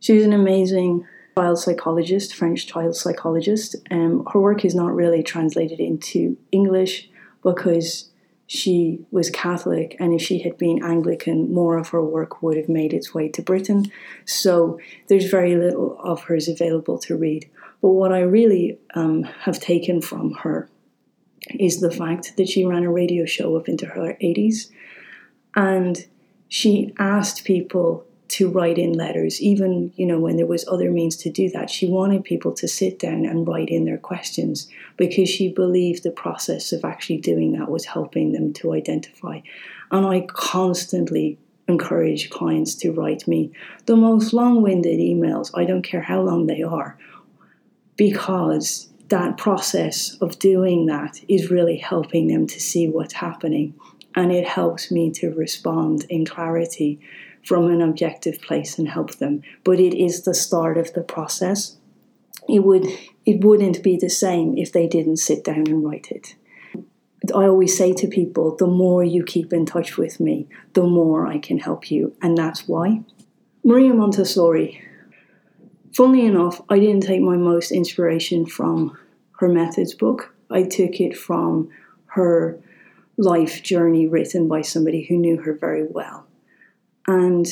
She's 0.00 0.24
an 0.24 0.32
amazing 0.32 1.06
child 1.36 1.60
psychologist, 1.60 2.34
French 2.34 2.66
child 2.66 2.96
psychologist. 2.96 3.76
Um, 3.92 4.26
her 4.32 4.40
work 4.40 4.64
is 4.64 4.74
not 4.74 4.92
really 4.92 5.22
translated 5.22 5.78
into 5.78 6.36
English 6.50 7.08
because 7.42 8.10
she 8.46 9.04
was 9.10 9.28
Catholic, 9.28 9.94
and 10.00 10.14
if 10.14 10.22
she 10.22 10.38
had 10.38 10.56
been 10.56 10.82
Anglican, 10.82 11.52
more 11.52 11.76
of 11.76 11.88
her 11.90 12.02
work 12.02 12.42
would 12.42 12.56
have 12.56 12.68
made 12.68 12.94
its 12.94 13.12
way 13.12 13.28
to 13.28 13.42
Britain. 13.42 13.92
So 14.24 14.80
there's 15.08 15.30
very 15.30 15.54
little 15.54 15.98
of 16.02 16.22
hers 16.24 16.48
available 16.48 16.98
to 17.00 17.16
read. 17.16 17.48
But 17.82 17.90
what 17.90 18.12
I 18.12 18.20
really 18.20 18.78
um, 18.94 19.22
have 19.22 19.60
taken 19.60 20.00
from 20.00 20.32
her 20.42 20.68
is 21.50 21.80
the 21.80 21.90
fact 21.90 22.36
that 22.36 22.48
she 22.48 22.64
ran 22.64 22.84
a 22.84 22.90
radio 22.90 23.24
show 23.26 23.56
up 23.56 23.68
into 23.68 23.86
her 23.86 24.16
80s 24.20 24.70
and 25.54 26.06
she 26.48 26.94
asked 26.98 27.44
people 27.44 28.06
to 28.28 28.50
write 28.50 28.76
in 28.76 28.92
letters, 28.92 29.40
even 29.40 29.92
you 29.96 30.06
know 30.06 30.20
when 30.20 30.36
there 30.36 30.46
was 30.46 30.68
other 30.68 30.90
means 30.90 31.16
to 31.16 31.30
do 31.30 31.48
that. 31.50 31.70
She 31.70 31.88
wanted 31.88 32.24
people 32.24 32.52
to 32.54 32.68
sit 32.68 32.98
down 32.98 33.24
and 33.24 33.48
write 33.48 33.68
in 33.70 33.84
their 33.84 33.98
questions 33.98 34.68
because 34.96 35.28
she 35.28 35.52
believed 35.52 36.02
the 36.02 36.10
process 36.10 36.72
of 36.72 36.84
actually 36.84 37.18
doing 37.18 37.52
that 37.52 37.70
was 37.70 37.86
helping 37.86 38.32
them 38.32 38.52
to 38.54 38.74
identify. 38.74 39.40
And 39.90 40.06
I 40.06 40.26
constantly 40.28 41.38
encourage 41.68 42.30
clients 42.30 42.74
to 42.76 42.92
write 42.92 43.26
me 43.26 43.50
the 43.86 43.96
most 43.96 44.32
long-winded 44.32 44.98
emails. 44.98 45.50
I 45.54 45.64
don't 45.64 45.82
care 45.82 46.02
how 46.02 46.20
long 46.20 46.46
they 46.46 46.62
are, 46.62 46.98
because 47.96 48.88
that 49.08 49.38
process 49.38 50.16
of 50.20 50.38
doing 50.38 50.86
that 50.86 51.20
is 51.28 51.50
really 51.50 51.78
helping 51.78 52.28
them 52.28 52.46
to 52.46 52.60
see 52.60 52.88
what's 52.88 53.14
happening 53.14 53.74
and 54.14 54.32
it 54.32 54.46
helps 54.46 54.90
me 54.90 55.10
to 55.10 55.30
respond 55.34 56.04
in 56.08 56.26
clarity 56.26 57.00
from 57.44 57.66
an 57.66 57.80
objective 57.80 58.40
place 58.40 58.78
and 58.78 58.88
help 58.88 59.16
them. 59.16 59.42
But 59.64 59.80
it 59.80 59.94
is 59.94 60.22
the 60.22 60.34
start 60.34 60.76
of 60.76 60.92
the 60.92 61.02
process. 61.02 61.76
It 62.48 62.60
would 62.60 62.86
it 63.26 63.44
wouldn't 63.44 63.82
be 63.82 63.96
the 63.96 64.08
same 64.08 64.56
if 64.56 64.72
they 64.72 64.86
didn't 64.86 65.18
sit 65.18 65.44
down 65.44 65.66
and 65.66 65.84
write 65.84 66.10
it. 66.10 66.34
I 67.34 67.44
always 67.46 67.76
say 67.76 67.92
to 67.94 68.06
people, 68.06 68.56
the 68.56 68.66
more 68.66 69.04
you 69.04 69.22
keep 69.22 69.52
in 69.52 69.66
touch 69.66 69.98
with 69.98 70.20
me, 70.20 70.48
the 70.72 70.84
more 70.84 71.26
I 71.26 71.38
can 71.38 71.58
help 71.58 71.90
you. 71.90 72.16
And 72.22 72.38
that's 72.38 72.66
why. 72.66 73.02
Maria 73.64 73.92
Montessori. 73.92 74.80
Funnily 75.94 76.26
enough, 76.26 76.62
I 76.68 76.78
didn't 76.78 77.02
take 77.02 77.20
my 77.20 77.36
most 77.36 77.72
inspiration 77.72 78.46
from 78.46 78.96
her 79.40 79.48
methods 79.48 79.94
book. 79.94 80.34
I 80.50 80.62
took 80.62 81.00
it 81.00 81.16
from 81.16 81.70
her 82.06 82.58
life 83.16 83.62
journey 83.62 84.06
written 84.06 84.48
by 84.48 84.62
somebody 84.62 85.04
who 85.04 85.18
knew 85.18 85.38
her 85.42 85.52
very 85.52 85.84
well. 85.84 86.27
And 87.08 87.46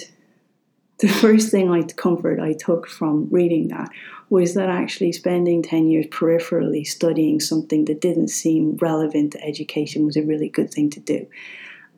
the 0.98 1.08
first 1.22 1.50
thing 1.50 1.70
I 1.70 1.82
comfort 1.82 2.38
I 2.38 2.52
took 2.52 2.86
from 2.86 3.28
reading 3.30 3.68
that 3.68 3.90
was 4.28 4.54
that 4.54 4.68
actually 4.68 5.12
spending 5.12 5.62
10 5.62 5.88
years 5.88 6.06
peripherally 6.06 6.86
studying 6.86 7.40
something 7.40 7.84
that 7.86 8.00
didn't 8.00 8.28
seem 8.28 8.76
relevant 8.76 9.32
to 9.32 9.44
education 9.44 10.04
was 10.04 10.16
a 10.16 10.22
really 10.22 10.48
good 10.48 10.72
thing 10.72 10.90
to 10.90 11.00
do. 11.00 11.26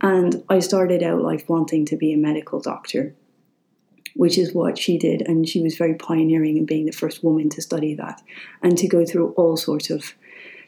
And 0.01 0.45
I 0.49 0.61
started 0.61 1.03
out 1.03 1.23
life 1.23 1.49
wanting 1.49 1.85
to 1.87 1.97
be 1.97 2.13
a 2.13 2.19
medical 2.19 2.61
doctor, 2.61 3.15
which 4.15 4.39
is 4.39 4.55
what 4.55 4.79
she 4.79 4.99
did. 4.99 5.23
And 5.23 5.49
she 5.49 5.63
was 5.63 5.77
very 5.77 5.95
pioneering 5.95 6.57
in 6.57 6.67
being 6.67 6.87
the 6.87 6.93
first 6.93 7.25
woman 7.25 7.49
to 7.51 7.63
study 7.63 7.95
that 7.95 8.23
and 8.63 8.79
to 8.79 8.87
go 8.87 9.05
through 9.05 9.33
all 9.33 9.57
sorts 9.57 9.91
of 9.91 10.15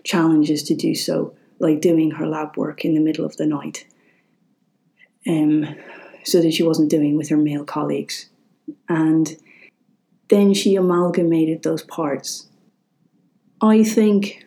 challenges 0.02 0.62
to 0.64 0.74
do 0.74 0.94
so, 0.94 1.34
like 1.58 1.80
doing 1.80 2.12
her 2.12 2.26
lab 2.26 2.56
work 2.56 2.84
in 2.84 2.94
the 2.94 3.00
middle 3.00 3.24
of 3.24 3.36
the 3.36 3.46
night. 3.46 3.86
Um, 5.28 5.76
so 6.24 6.40
that 6.40 6.52
she 6.52 6.62
wasn't 6.62 6.90
doing 6.90 7.16
with 7.16 7.28
her 7.28 7.36
male 7.36 7.64
colleagues. 7.64 8.28
And 8.88 9.36
then 10.28 10.54
she 10.54 10.76
amalgamated 10.76 11.62
those 11.62 11.82
parts. 11.82 12.48
I 13.60 13.82
think 13.82 14.46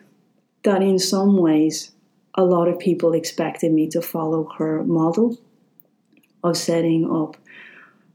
that 0.62 0.82
in 0.82 0.98
some 0.98 1.36
ways, 1.36 1.92
a 2.34 2.44
lot 2.44 2.68
of 2.68 2.78
people 2.78 3.12
expected 3.12 3.72
me 3.72 3.88
to 3.90 4.02
follow 4.02 4.48
her 4.58 4.82
model 4.82 5.38
of 6.42 6.56
setting 6.56 7.10
up 7.10 7.36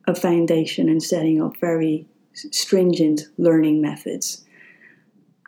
a 0.07 0.15
foundation 0.15 0.89
and 0.89 1.01
setting 1.01 1.41
up 1.41 1.57
very 1.57 2.05
stringent 2.33 3.21
learning 3.37 3.81
methods. 3.81 4.45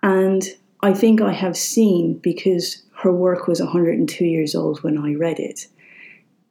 And 0.04 0.44
I 0.82 0.94
think 0.94 1.22
I 1.22 1.34
have 1.34 1.58
seen, 1.58 2.18
because 2.20 2.84
her 2.98 3.12
work 3.12 3.48
was 3.48 3.60
102 3.60 4.26
years 4.26 4.56
old 4.56 4.84
when 4.84 4.98
I 4.98 5.16
read 5.16 5.40
it, 5.40 5.68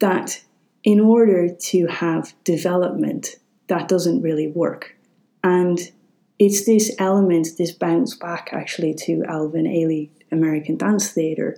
that 0.00 0.42
in 0.82 1.00
order 1.00 1.48
to 1.48 1.86
have 1.86 2.34
development, 2.44 3.36
that 3.66 3.88
doesn't 3.88 4.22
really 4.22 4.48
work. 4.48 4.96
And 5.44 5.78
it's 6.38 6.64
this 6.64 6.94
element, 6.98 7.48
this 7.58 7.72
bounce 7.72 8.14
back 8.14 8.50
actually 8.52 8.94
to 8.94 9.24
Alvin 9.28 9.66
Ailey 9.66 10.08
American 10.32 10.76
Dance 10.76 11.10
Theatre, 11.12 11.56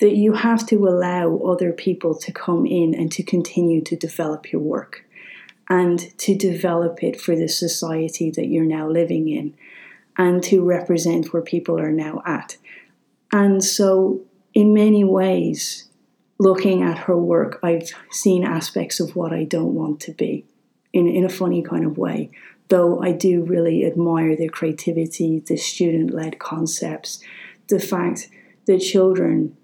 that 0.00 0.16
you 0.16 0.32
have 0.32 0.66
to 0.68 0.86
allow 0.86 1.38
other 1.38 1.72
people 1.72 2.14
to 2.14 2.32
come 2.32 2.66
in 2.66 2.94
and 2.94 3.10
to 3.12 3.22
continue 3.22 3.80
to 3.82 3.96
develop 3.96 4.52
your 4.52 4.62
work 4.62 5.04
and 5.68 6.16
to 6.18 6.36
develop 6.36 7.02
it 7.02 7.20
for 7.20 7.36
the 7.36 7.48
society 7.48 8.30
that 8.30 8.46
you're 8.46 8.64
now 8.64 8.88
living 8.88 9.28
in. 9.28 9.54
and 10.18 10.42
to 10.42 10.64
represent 10.64 11.32
where 11.32 11.42
people 11.42 11.78
are 11.78 11.92
now 11.92 12.20
at. 12.26 12.56
And 13.32 13.62
so, 13.62 14.20
in 14.52 14.74
many 14.74 15.04
ways, 15.04 15.87
looking 16.38 16.82
at 16.82 16.98
her 16.98 17.16
work, 17.16 17.58
I've 17.62 17.90
seen 18.10 18.44
aspects 18.44 19.00
of 19.00 19.16
what 19.16 19.32
I 19.32 19.44
don't 19.44 19.74
want 19.74 20.00
to 20.00 20.12
be 20.12 20.44
in, 20.92 21.08
in 21.08 21.24
a 21.24 21.28
funny 21.28 21.62
kind 21.62 21.84
of 21.84 21.98
way. 21.98 22.30
Though 22.68 23.02
I 23.02 23.12
do 23.12 23.42
really 23.42 23.84
admire 23.84 24.36
the 24.36 24.48
creativity, 24.48 25.40
the 25.40 25.56
student 25.56 26.12
led 26.12 26.38
concepts, 26.38 27.20
the 27.68 27.80
fact 27.80 28.28
that 28.66 28.80
children 28.80 29.56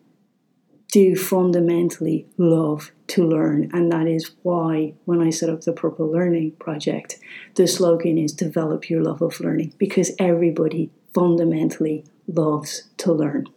do 0.91 1.17
fundamentally 1.17 2.27
love 2.39 2.93
to 3.09 3.27
learn. 3.27 3.69
And 3.73 3.91
that 3.91 4.07
is 4.07 4.31
why, 4.43 4.95
when 5.05 5.21
I 5.21 5.31
set 5.31 5.51
up 5.51 5.63
the 5.63 5.73
Purple 5.73 6.11
Learning 6.11 6.53
Project, 6.53 7.19
the 7.57 7.67
slogan 7.67 8.17
is 8.17 8.33
develop 8.33 8.89
your 8.89 9.03
love 9.03 9.21
of 9.21 9.41
learning 9.41 9.75
because 9.77 10.13
everybody 10.19 10.91
fundamentally 11.13 12.05
loves 12.27 12.89
to 12.99 13.13
learn. 13.13 13.49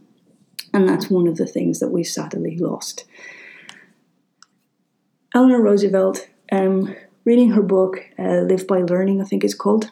And 0.77 0.87
that's 0.87 1.09
one 1.09 1.25
of 1.25 1.37
the 1.37 1.47
things 1.47 1.79
that 1.79 1.89
we 1.89 2.03
sadly 2.03 2.55
lost. 2.55 3.05
Eleanor 5.33 5.59
Roosevelt, 5.59 6.29
um, 6.51 6.95
reading 7.25 7.49
her 7.53 7.63
book, 7.63 7.97
uh, 8.19 8.41
Live 8.41 8.67
by 8.67 8.81
Learning, 8.81 9.19
I 9.19 9.23
think 9.23 9.43
it's 9.43 9.55
called, 9.55 9.89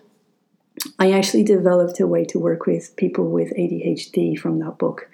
I 0.99 1.11
actually 1.11 1.43
developed 1.43 1.99
a 1.99 2.05
way 2.05 2.23
to 2.25 2.37
work 2.37 2.67
with 2.67 2.95
people 2.97 3.31
with 3.31 3.51
ADHD 3.57 4.37
from 4.37 4.59
that 4.59 4.77
book, 4.77 5.09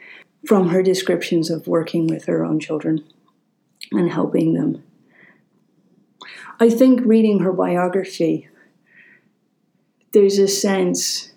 from 0.46 0.68
her 0.68 0.84
descriptions 0.84 1.50
of 1.50 1.68
working 1.68 2.06
with 2.06 2.25
her 2.25 2.44
own 2.44 2.60
children 2.60 3.06
and 3.94 4.12
helping 4.12 4.56
them. 4.56 4.84
I 6.60 6.70
think 6.70 7.00
reading 7.06 7.40
her 7.40 7.54
biography, 7.54 8.50
there's 10.12 10.38
a 10.38 10.50
sense 10.50 11.31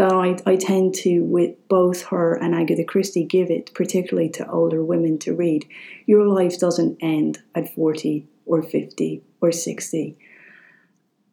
that 0.00 0.14
I, 0.14 0.38
I 0.46 0.56
tend 0.56 0.94
to, 0.94 1.20
with 1.20 1.68
both 1.68 2.04
her 2.04 2.32
and 2.32 2.54
Agatha 2.54 2.84
Christie, 2.84 3.22
give 3.22 3.50
it, 3.50 3.74
particularly 3.74 4.30
to 4.30 4.50
older 4.50 4.82
women 4.82 5.18
to 5.18 5.34
read. 5.34 5.68
Your 6.06 6.26
life 6.26 6.58
doesn't 6.58 6.96
end 7.02 7.42
at 7.54 7.74
40 7.74 8.26
or 8.46 8.62
50 8.62 9.22
or 9.42 9.52
60. 9.52 10.16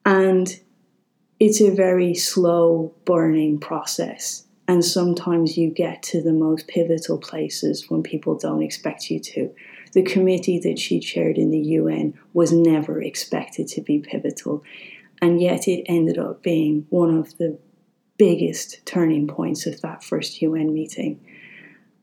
And 0.05 0.59
it's 1.39 1.61
a 1.61 1.71
very 1.71 2.13
slow 2.13 2.93
burning 3.05 3.57
process. 3.57 4.43
And 4.67 4.83
sometimes 4.83 5.57
you 5.57 5.69
get 5.69 6.03
to 6.03 6.21
the 6.21 6.33
most 6.33 6.67
pivotal 6.67 7.19
places 7.19 7.89
when 7.89 8.03
people 8.03 8.37
don't 8.37 8.61
expect 8.61 9.09
you 9.09 9.21
to. 9.21 9.49
The 9.93 10.03
committee 10.03 10.59
that 10.59 10.77
she 10.77 10.99
chaired 10.99 11.37
in 11.37 11.51
the 11.51 11.57
UN 11.79 12.15
was 12.33 12.51
never 12.51 13.01
expected 13.01 13.69
to 13.69 13.81
be 13.81 13.99
pivotal. 13.99 14.61
And 15.21 15.41
yet 15.41 15.69
it 15.69 15.85
ended 15.85 16.17
up 16.17 16.43
being 16.43 16.85
one 16.89 17.15
of 17.15 17.37
the 17.37 17.57
biggest 18.17 18.85
turning 18.85 19.27
points 19.27 19.65
of 19.65 19.81
that 19.81 20.03
first 20.03 20.41
UN 20.41 20.73
meeting. 20.73 21.19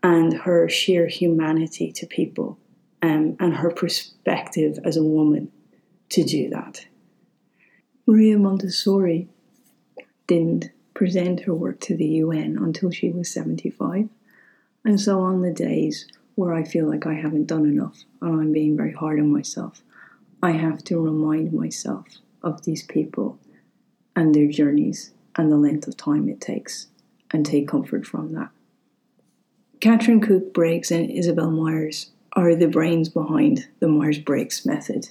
And 0.02 0.35
her 0.35 0.68
sheer 0.68 1.06
humanity 1.09 1.90
to 1.92 2.06
people 2.06 2.59
um, 3.02 3.37
and 3.40 3.54
her 3.54 3.71
perspective 3.71 4.78
as 4.85 4.97
a 4.97 5.02
woman 5.02 5.50
to 6.11 6.25
do 6.25 6.50
that. 6.50 6.87
Maria 8.06 8.38
Montessori 8.38 9.28
didn't 10.26 10.71
present 10.92 11.40
her 11.40 11.54
work 11.54 11.80
to 11.80 11.97
the 11.97 12.06
UN 12.06 12.59
until 12.59 12.90
she 12.90 13.11
was 13.11 13.30
75. 13.30 14.09
And 14.85 15.00
so, 15.00 15.21
on 15.21 15.40
the 15.40 15.52
days 15.52 16.06
where 16.35 16.52
I 16.52 16.64
feel 16.64 16.87
like 16.87 17.06
I 17.06 17.14
haven't 17.14 17.47
done 17.47 17.64
enough 17.64 18.04
and 18.21 18.40
I'm 18.40 18.52
being 18.52 18.76
very 18.76 18.92
hard 18.92 19.18
on 19.18 19.33
myself, 19.33 19.83
I 20.42 20.50
have 20.52 20.85
to 20.85 21.00
remind 21.00 21.54
myself 21.54 22.06
of 22.42 22.64
these 22.64 22.83
people 22.83 23.38
and 24.14 24.35
their 24.35 24.49
journeys 24.49 25.13
and 25.36 25.50
the 25.50 25.56
length 25.56 25.86
of 25.86 25.96
time 25.96 26.28
it 26.28 26.40
takes 26.40 26.88
and 27.30 27.44
take 27.44 27.68
comfort 27.68 28.06
from 28.06 28.32
that. 28.32 28.50
Catherine 29.80 30.20
Cook 30.20 30.54
Briggs 30.54 30.90
and 30.90 31.10
Isabel 31.10 31.50
Myers 31.50 32.10
are 32.32 32.54
the 32.54 32.68
brains 32.68 33.08
behind 33.08 33.68
the 33.80 33.88
Myers 33.88 34.18
Briggs 34.18 34.64
method, 34.64 35.08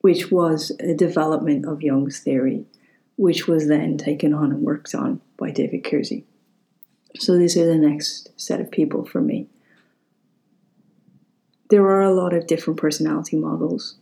which 0.00 0.30
was 0.30 0.72
a 0.80 0.94
development 0.94 1.66
of 1.66 1.82
Jung's 1.82 2.20
theory, 2.20 2.64
which 3.16 3.46
was 3.46 3.68
then 3.68 3.98
taken 3.98 4.32
on 4.32 4.52
and 4.52 4.62
worked 4.62 4.94
on 4.94 5.20
by 5.36 5.50
David 5.50 5.84
Keirsey. 5.84 6.24
So, 7.16 7.36
these 7.36 7.56
are 7.56 7.66
the 7.66 7.78
next 7.78 8.30
set 8.36 8.60
of 8.60 8.70
people 8.70 9.04
for 9.04 9.20
me. 9.20 9.48
There 11.70 11.84
are 11.84 12.02
a 12.02 12.14
lot 12.14 12.32
of 12.32 12.46
different 12.46 12.78
personality 12.78 13.36
models. 13.36 13.96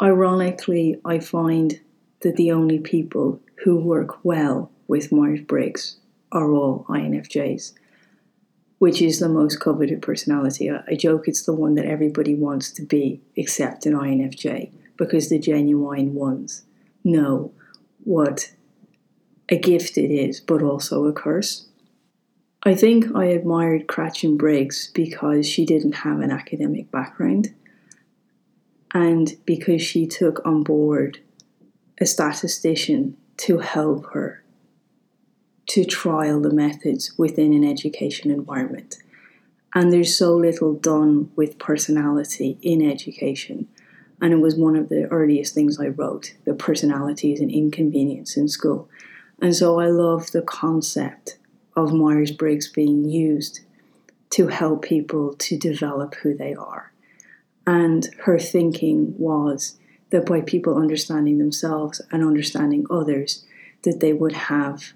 Ironically, 0.00 1.00
I 1.04 1.18
find 1.20 1.80
that 2.24 2.36
the 2.36 2.50
only 2.50 2.78
people 2.78 3.40
who 3.64 3.76
work 3.76 4.24
well 4.24 4.70
with 4.88 5.12
Myers 5.12 5.40
Briggs 5.40 5.96
are 6.32 6.50
all 6.50 6.84
INFJs 6.88 7.72
which 8.84 9.00
is 9.00 9.18
the 9.18 9.28
most 9.30 9.60
coveted 9.60 10.02
personality. 10.02 10.70
I, 10.70 10.82
I 10.86 10.94
joke 10.94 11.26
it's 11.26 11.44
the 11.44 11.54
one 11.54 11.74
that 11.76 11.86
everybody 11.86 12.34
wants 12.34 12.70
to 12.72 12.82
be, 12.82 13.22
except 13.34 13.86
an 13.86 13.94
INFJ, 13.94 14.72
because 14.98 15.30
the 15.30 15.38
genuine 15.38 16.12
ones 16.12 16.64
know 17.02 17.50
what 18.04 18.52
a 19.48 19.58
gift 19.58 19.96
it 19.96 20.10
is, 20.12 20.38
but 20.38 20.62
also 20.62 21.06
a 21.06 21.14
curse. 21.14 21.66
I 22.62 22.74
think 22.74 23.06
I 23.14 23.24
admired 23.24 23.86
Cratchin 23.86 24.36
Briggs 24.36 24.90
because 24.94 25.48
she 25.48 25.64
didn't 25.64 25.96
have 25.96 26.20
an 26.20 26.30
academic 26.30 26.90
background 26.90 27.54
and 28.92 29.34
because 29.46 29.80
she 29.80 30.06
took 30.06 30.44
on 30.44 30.62
board 30.62 31.20
a 32.00 32.06
statistician 32.06 33.16
to 33.36 33.58
help 33.58 34.06
her 34.12 34.42
to 35.66 35.84
trial 35.84 36.40
the 36.40 36.52
methods 36.52 37.14
within 37.16 37.52
an 37.52 37.64
education 37.64 38.30
environment. 38.30 38.98
And 39.74 39.92
there's 39.92 40.16
so 40.16 40.36
little 40.36 40.74
done 40.74 41.30
with 41.34 41.58
personality 41.58 42.58
in 42.62 42.88
education. 42.88 43.68
And 44.20 44.32
it 44.32 44.40
was 44.40 44.54
one 44.54 44.76
of 44.76 44.88
the 44.88 45.06
earliest 45.06 45.54
things 45.54 45.80
I 45.80 45.88
wrote 45.88 46.34
the 46.44 46.54
personality 46.54 47.32
is 47.32 47.40
an 47.40 47.50
inconvenience 47.50 48.36
in 48.36 48.48
school. 48.48 48.88
And 49.42 49.54
so 49.54 49.80
I 49.80 49.86
love 49.86 50.30
the 50.30 50.42
concept 50.42 51.38
of 51.76 51.92
Myers 51.92 52.30
Briggs 52.30 52.68
being 52.68 53.08
used 53.08 53.60
to 54.30 54.48
help 54.48 54.82
people 54.82 55.34
to 55.34 55.58
develop 55.58 56.14
who 56.16 56.36
they 56.36 56.54
are. 56.54 56.92
And 57.66 58.08
her 58.24 58.38
thinking 58.38 59.14
was 59.18 59.76
that 60.14 60.26
by 60.26 60.40
people 60.40 60.76
understanding 60.78 61.38
themselves 61.38 62.00
and 62.12 62.22
understanding 62.22 62.86
others, 62.88 63.44
that 63.82 63.98
they 63.98 64.12
would 64.12 64.30
have 64.30 64.92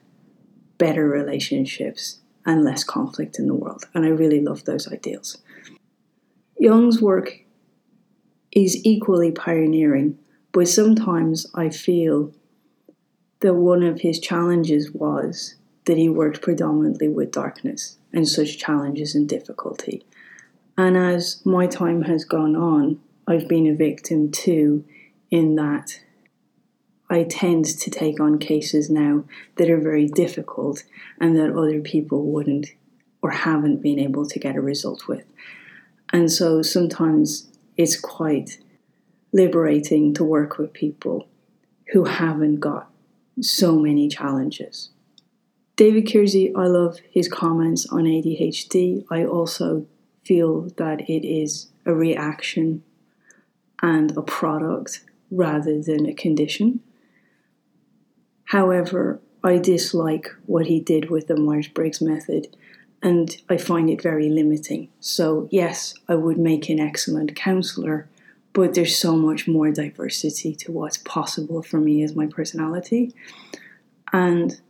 better 0.78 1.08
relationships 1.08 2.20
and 2.46 2.62
less 2.62 2.84
conflict 2.84 3.36
in 3.36 3.48
the 3.48 3.54
world. 3.54 3.84
And 3.94 4.06
I 4.06 4.10
really 4.10 4.40
love 4.40 4.64
those 4.64 4.86
ideals. 4.86 5.38
Jung's 6.56 7.02
work 7.02 7.40
is 8.52 8.86
equally 8.86 9.32
pioneering, 9.32 10.16
but 10.52 10.68
sometimes 10.68 11.48
I 11.52 11.70
feel 11.70 12.32
that 13.40 13.54
one 13.54 13.82
of 13.82 14.02
his 14.02 14.20
challenges 14.20 14.92
was 14.92 15.56
that 15.86 15.96
he 15.96 16.08
worked 16.08 16.42
predominantly 16.42 17.08
with 17.08 17.32
darkness 17.32 17.98
and 18.12 18.28
such 18.28 18.56
challenges 18.56 19.16
and 19.16 19.28
difficulty. 19.28 20.06
And 20.76 20.96
as 20.96 21.44
my 21.44 21.66
time 21.66 22.02
has 22.02 22.24
gone 22.24 22.54
on, 22.54 23.00
I've 23.26 23.48
been 23.48 23.66
a 23.66 23.74
victim 23.74 24.30
too, 24.30 24.84
in 25.30 25.56
that 25.56 26.00
I 27.10 27.24
tend 27.24 27.64
to 27.64 27.90
take 27.90 28.20
on 28.20 28.38
cases 28.38 28.90
now 28.90 29.24
that 29.56 29.70
are 29.70 29.80
very 29.80 30.06
difficult 30.06 30.84
and 31.18 31.36
that 31.36 31.56
other 31.56 31.80
people 31.80 32.24
wouldn't 32.24 32.68
or 33.22 33.30
haven't 33.30 33.82
been 33.82 33.98
able 33.98 34.26
to 34.26 34.38
get 34.38 34.56
a 34.56 34.60
result 34.60 35.08
with. 35.08 35.24
And 36.12 36.30
so 36.30 36.62
sometimes 36.62 37.48
it's 37.76 37.98
quite 37.98 38.58
liberating 39.32 40.14
to 40.14 40.24
work 40.24 40.58
with 40.58 40.72
people 40.72 41.28
who 41.92 42.04
haven't 42.04 42.60
got 42.60 42.90
so 43.40 43.78
many 43.78 44.08
challenges. 44.08 44.90
David 45.76 46.06
Keirsey, 46.06 46.52
I 46.56 46.66
love 46.66 46.98
his 47.10 47.28
comments 47.28 47.86
on 47.86 48.04
ADHD. 48.04 49.04
I 49.10 49.24
also 49.24 49.86
feel 50.24 50.62
that 50.76 51.08
it 51.08 51.26
is 51.26 51.68
a 51.86 51.94
reaction 51.94 52.82
and 53.80 54.16
a 54.16 54.22
product 54.22 55.04
rather 55.30 55.80
than 55.80 56.06
a 56.06 56.14
condition. 56.14 56.80
However, 58.44 59.20
I 59.44 59.58
dislike 59.58 60.34
what 60.46 60.66
he 60.66 60.80
did 60.80 61.10
with 61.10 61.26
the 61.26 61.36
Myers 61.36 61.68
Briggs 61.68 62.00
method 62.00 62.56
and 63.02 63.36
I 63.48 63.56
find 63.56 63.88
it 63.88 64.02
very 64.02 64.28
limiting. 64.28 64.88
So, 65.00 65.48
yes, 65.50 65.94
I 66.08 66.16
would 66.16 66.38
make 66.38 66.68
an 66.68 66.80
excellent 66.80 67.36
counselor, 67.36 68.08
but 68.52 68.74
there's 68.74 68.96
so 68.96 69.16
much 69.16 69.46
more 69.46 69.70
diversity 69.70 70.54
to 70.56 70.72
what's 70.72 70.96
possible 70.98 71.62
for 71.62 71.78
me 71.78 72.02
as 72.02 72.16
my 72.16 72.26
personality. 72.26 73.14
And 74.12 74.60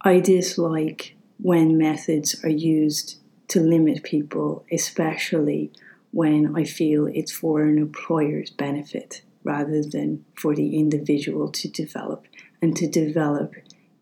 I 0.00 0.18
dislike 0.18 1.14
when 1.40 1.78
methods 1.78 2.42
are 2.44 2.50
used 2.50 3.18
to 3.48 3.60
limit 3.60 4.02
people, 4.02 4.64
especially 4.72 5.70
when 6.10 6.56
I 6.56 6.64
feel 6.64 7.06
it's 7.06 7.32
for 7.32 7.62
an 7.62 7.78
employer's 7.78 8.50
benefit 8.50 9.22
rather 9.44 9.82
than 9.82 10.24
for 10.34 10.54
the 10.54 10.76
individual 10.76 11.48
to 11.50 11.68
develop 11.68 12.26
and 12.60 12.76
to 12.76 12.88
develop 12.88 13.54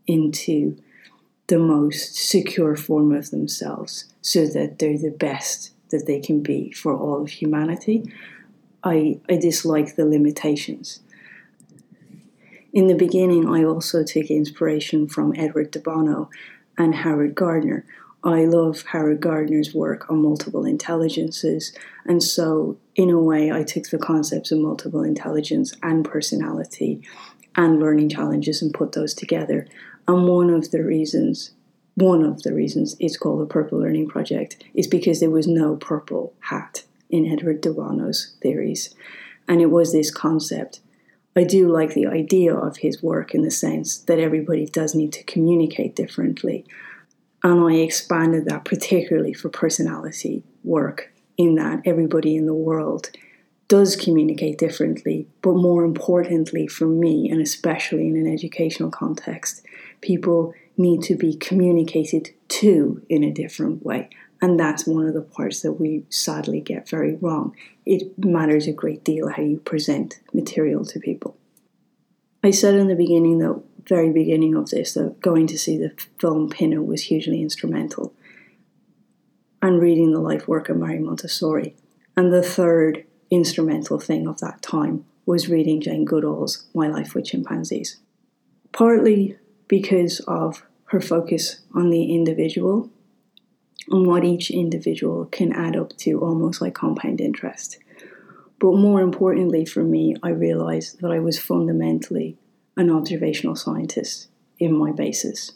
into 0.06 0.76
the 1.48 1.58
most 1.58 2.16
secure 2.16 2.76
form 2.76 3.12
of 3.12 3.30
themselves 3.30 4.06
so 4.20 4.46
that 4.46 4.78
they're 4.78 4.98
the 4.98 5.10
best 5.10 5.72
that 5.90 6.06
they 6.06 6.20
can 6.20 6.42
be 6.42 6.72
for 6.72 6.96
all 6.96 7.22
of 7.22 7.30
humanity. 7.30 8.02
I, 8.82 9.20
I 9.28 9.36
dislike 9.36 9.96
the 9.96 10.04
limitations. 10.04 11.00
In 12.72 12.88
the 12.88 12.94
beginning, 12.94 13.48
I 13.48 13.64
also 13.64 14.04
took 14.04 14.26
inspiration 14.26 15.08
from 15.08 15.34
Edward 15.36 15.70
de 15.70 15.78
Bono 15.78 16.28
and 16.76 16.94
Howard 16.96 17.34
Gardner. 17.34 17.84
I 18.26 18.44
love 18.44 18.82
Howard 18.88 19.20
Gardner's 19.20 19.72
work 19.72 20.10
on 20.10 20.22
multiple 20.22 20.64
intelligences, 20.64 21.72
and 22.04 22.20
so 22.20 22.76
in 22.96 23.08
a 23.08 23.20
way, 23.20 23.52
I 23.52 23.62
took 23.62 23.88
the 23.88 23.98
concepts 23.98 24.50
of 24.50 24.58
multiple 24.58 25.04
intelligence 25.04 25.74
and 25.80 26.04
personality 26.04 27.02
and 27.54 27.78
learning 27.78 28.08
challenges 28.08 28.62
and 28.62 28.74
put 28.74 28.92
those 28.92 29.14
together. 29.14 29.68
And 30.08 30.26
one 30.26 30.50
of 30.50 30.72
the 30.72 30.82
reasons, 30.82 31.52
one 31.94 32.24
of 32.24 32.42
the 32.42 32.52
reasons 32.52 32.96
it's 32.98 33.16
called 33.16 33.40
the 33.42 33.46
Purple 33.46 33.78
Learning 33.78 34.08
Project 34.08 34.62
is 34.74 34.88
because 34.88 35.20
there 35.20 35.30
was 35.30 35.46
no 35.46 35.76
purple 35.76 36.34
hat 36.40 36.82
in 37.08 37.26
Edward 37.26 37.62
DeBono's 37.62 38.34
theories. 38.42 38.92
And 39.46 39.60
it 39.60 39.70
was 39.70 39.92
this 39.92 40.10
concept. 40.10 40.80
I 41.36 41.44
do 41.44 41.68
like 41.68 41.94
the 41.94 42.06
idea 42.06 42.54
of 42.54 42.78
his 42.78 43.02
work 43.02 43.34
in 43.34 43.42
the 43.42 43.50
sense 43.52 43.98
that 43.98 44.18
everybody 44.18 44.66
does 44.66 44.96
need 44.96 45.12
to 45.12 45.22
communicate 45.22 45.94
differently. 45.94 46.64
And 47.42 47.60
I 47.60 47.76
expanded 47.76 48.46
that 48.46 48.64
particularly 48.64 49.32
for 49.32 49.48
personality 49.48 50.42
work 50.64 51.12
in 51.36 51.54
that 51.56 51.82
everybody 51.84 52.36
in 52.36 52.46
the 52.46 52.54
world 52.54 53.10
does 53.68 53.96
communicate 53.96 54.58
differently, 54.58 55.26
but 55.42 55.54
more 55.54 55.84
importantly 55.84 56.66
for 56.66 56.86
me, 56.86 57.28
and 57.30 57.40
especially 57.40 58.08
in 58.08 58.16
an 58.16 58.32
educational 58.32 58.90
context, 58.90 59.64
people 60.00 60.54
need 60.76 61.02
to 61.02 61.16
be 61.16 61.34
communicated 61.34 62.30
to 62.48 63.02
in 63.08 63.24
a 63.24 63.32
different 63.32 63.84
way. 63.84 64.08
And 64.40 64.60
that's 64.60 64.86
one 64.86 65.06
of 65.06 65.14
the 65.14 65.22
parts 65.22 65.62
that 65.62 65.72
we 65.72 66.04
sadly 66.10 66.60
get 66.60 66.88
very 66.88 67.16
wrong. 67.16 67.56
It 67.84 68.18
matters 68.18 68.66
a 68.66 68.72
great 68.72 69.02
deal 69.02 69.28
how 69.28 69.42
you 69.42 69.58
present 69.58 70.20
material 70.32 70.84
to 70.84 71.00
people. 71.00 71.36
I 72.44 72.50
said 72.50 72.74
in 72.74 72.88
the 72.88 72.94
beginning, 72.94 73.38
the 73.38 73.62
very 73.88 74.10
beginning 74.12 74.54
of 74.54 74.70
this, 74.70 74.94
that 74.94 75.20
going 75.20 75.46
to 75.46 75.58
see 75.58 75.78
the 75.78 75.92
film 76.18 76.48
Pina 76.48 76.82
was 76.82 77.04
hugely 77.04 77.40
instrumental 77.40 78.12
and 79.62 79.80
reading 79.80 80.12
the 80.12 80.20
life 80.20 80.46
work 80.46 80.68
of 80.68 80.76
Marie 80.76 80.98
Montessori. 80.98 81.74
And 82.16 82.32
the 82.32 82.42
third 82.42 83.04
instrumental 83.30 83.98
thing 83.98 84.26
of 84.26 84.40
that 84.40 84.62
time 84.62 85.04
was 85.24 85.48
reading 85.48 85.80
Jane 85.80 86.04
Goodall's 86.04 86.66
My 86.74 86.88
Life 86.88 87.14
with 87.14 87.26
Chimpanzees. 87.26 87.98
Partly 88.72 89.36
because 89.68 90.20
of 90.20 90.62
her 90.86 91.00
focus 91.00 91.60
on 91.74 91.90
the 91.90 92.14
individual 92.14 92.90
and 93.88 94.06
what 94.06 94.24
each 94.24 94.50
individual 94.50 95.26
can 95.26 95.52
add 95.52 95.76
up 95.76 95.96
to 95.98 96.20
almost 96.20 96.60
like 96.60 96.74
compound 96.74 97.20
interest. 97.20 97.78
But 98.58 98.76
more 98.76 99.00
importantly 99.00 99.64
for 99.64 99.82
me, 99.82 100.16
I 100.22 100.30
realized 100.30 101.00
that 101.00 101.10
I 101.10 101.18
was 101.18 101.38
fundamentally 101.38 102.36
an 102.76 102.90
observational 102.90 103.56
scientist 103.56 104.28
in 104.58 104.76
my 104.76 104.92
basis. 104.92 105.52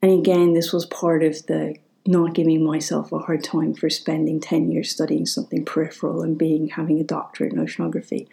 And 0.00 0.12
again, 0.12 0.54
this 0.54 0.72
was 0.72 0.86
part 0.86 1.22
of 1.22 1.46
the 1.46 1.76
not 2.04 2.34
giving 2.34 2.64
myself 2.64 3.12
a 3.12 3.18
hard 3.18 3.44
time 3.44 3.74
for 3.74 3.88
spending 3.88 4.40
10 4.40 4.70
years 4.70 4.90
studying 4.90 5.24
something 5.24 5.64
peripheral 5.64 6.22
and 6.22 6.36
being 6.36 6.68
having 6.68 6.98
a 6.98 7.04
doctorate 7.04 7.52
in 7.52 7.64
oceanography. 7.64 8.26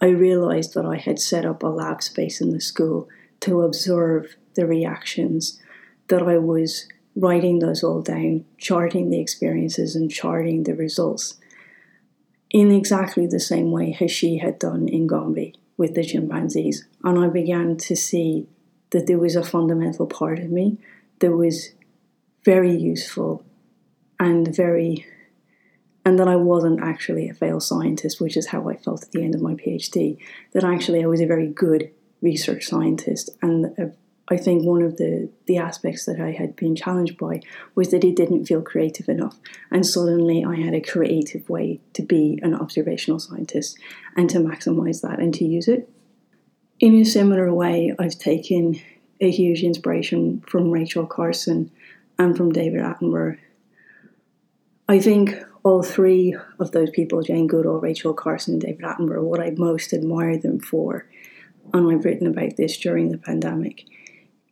I 0.00 0.06
realized 0.06 0.74
that 0.74 0.84
I 0.84 0.96
had 0.96 1.20
set 1.20 1.46
up 1.46 1.62
a 1.62 1.68
lab 1.68 2.02
space 2.02 2.40
in 2.40 2.50
the 2.50 2.60
school 2.60 3.08
to 3.40 3.62
observe 3.62 4.34
the 4.54 4.66
reactions, 4.66 5.60
that 6.08 6.22
I 6.22 6.38
was 6.38 6.88
writing 7.14 7.60
those 7.60 7.84
all 7.84 8.02
down, 8.02 8.44
charting 8.58 9.10
the 9.10 9.20
experiences 9.20 9.94
and 9.94 10.10
charting 10.10 10.64
the 10.64 10.74
results 10.74 11.38
in 12.50 12.72
exactly 12.72 13.26
the 13.26 13.40
same 13.40 13.70
way 13.70 13.96
as 14.00 14.10
she 14.10 14.38
had 14.38 14.58
done 14.58 14.88
in 14.88 15.06
Gombe 15.06 15.52
with 15.76 15.94
the 15.94 16.04
chimpanzees. 16.04 16.86
And 17.02 17.18
I 17.18 17.28
began 17.28 17.76
to 17.78 17.96
see 17.96 18.46
that 18.90 19.06
there 19.06 19.18
was 19.18 19.36
a 19.36 19.42
fundamental 19.42 20.06
part 20.06 20.38
of 20.38 20.50
me 20.50 20.78
that 21.18 21.32
was 21.32 21.70
very 22.44 22.74
useful 22.74 23.44
and 24.20 24.54
very 24.54 25.06
and 26.06 26.18
that 26.18 26.28
I 26.28 26.36
wasn't 26.36 26.82
actually 26.82 27.30
a 27.30 27.34
failed 27.34 27.62
scientist, 27.62 28.20
which 28.20 28.36
is 28.36 28.48
how 28.48 28.68
I 28.68 28.76
felt 28.76 29.04
at 29.04 29.12
the 29.12 29.22
end 29.22 29.34
of 29.34 29.40
my 29.40 29.54
PhD. 29.54 30.18
That 30.52 30.62
actually 30.62 31.02
I 31.02 31.06
was 31.06 31.22
a 31.22 31.26
very 31.26 31.48
good 31.48 31.90
research 32.20 32.66
scientist, 32.66 33.30
and 33.40 33.66
uh, 33.78 33.86
I 34.28 34.38
think 34.38 34.64
one 34.64 34.82
of 34.82 34.96
the 34.96 35.30
the 35.46 35.58
aspects 35.58 36.06
that 36.06 36.18
I 36.18 36.30
had 36.30 36.56
been 36.56 36.74
challenged 36.74 37.18
by 37.18 37.40
was 37.74 37.90
that 37.90 38.04
it 38.04 38.16
didn't 38.16 38.46
feel 38.46 38.62
creative 38.62 39.08
enough, 39.08 39.38
and 39.70 39.86
suddenly 39.86 40.44
I 40.44 40.56
had 40.56 40.74
a 40.74 40.80
creative 40.80 41.48
way 41.48 41.80
to 41.92 42.02
be 42.02 42.38
an 42.42 42.54
observational 42.54 43.18
scientist 43.18 43.78
and 44.16 44.30
to 44.30 44.38
maximize 44.38 45.02
that 45.02 45.18
and 45.18 45.34
to 45.34 45.44
use 45.44 45.68
it. 45.68 45.90
In 46.80 46.94
a 46.94 47.04
similar 47.04 47.52
way, 47.52 47.94
I've 47.98 48.18
taken 48.18 48.80
a 49.20 49.30
huge 49.30 49.62
inspiration 49.62 50.42
from 50.46 50.70
Rachel 50.70 51.06
Carson 51.06 51.70
and 52.18 52.36
from 52.36 52.52
David 52.52 52.80
Attenborough. 52.80 53.38
I 54.88 54.98
think 55.00 55.34
all 55.62 55.82
three 55.82 56.36
of 56.58 56.72
those 56.72 56.90
people, 56.90 57.22
Jane 57.22 57.46
Goodall, 57.46 57.80
Rachel 57.80 58.12
Carson, 58.12 58.54
and 58.54 58.62
David 58.62 58.82
Attenborough, 58.84 59.22
what 59.22 59.40
I 59.40 59.50
most 59.50 59.92
admire 59.92 60.36
them 60.36 60.60
for, 60.60 61.06
and 61.72 61.90
I've 61.90 62.04
written 62.04 62.26
about 62.26 62.56
this 62.56 62.76
during 62.76 63.10
the 63.10 63.18
pandemic, 63.18 63.84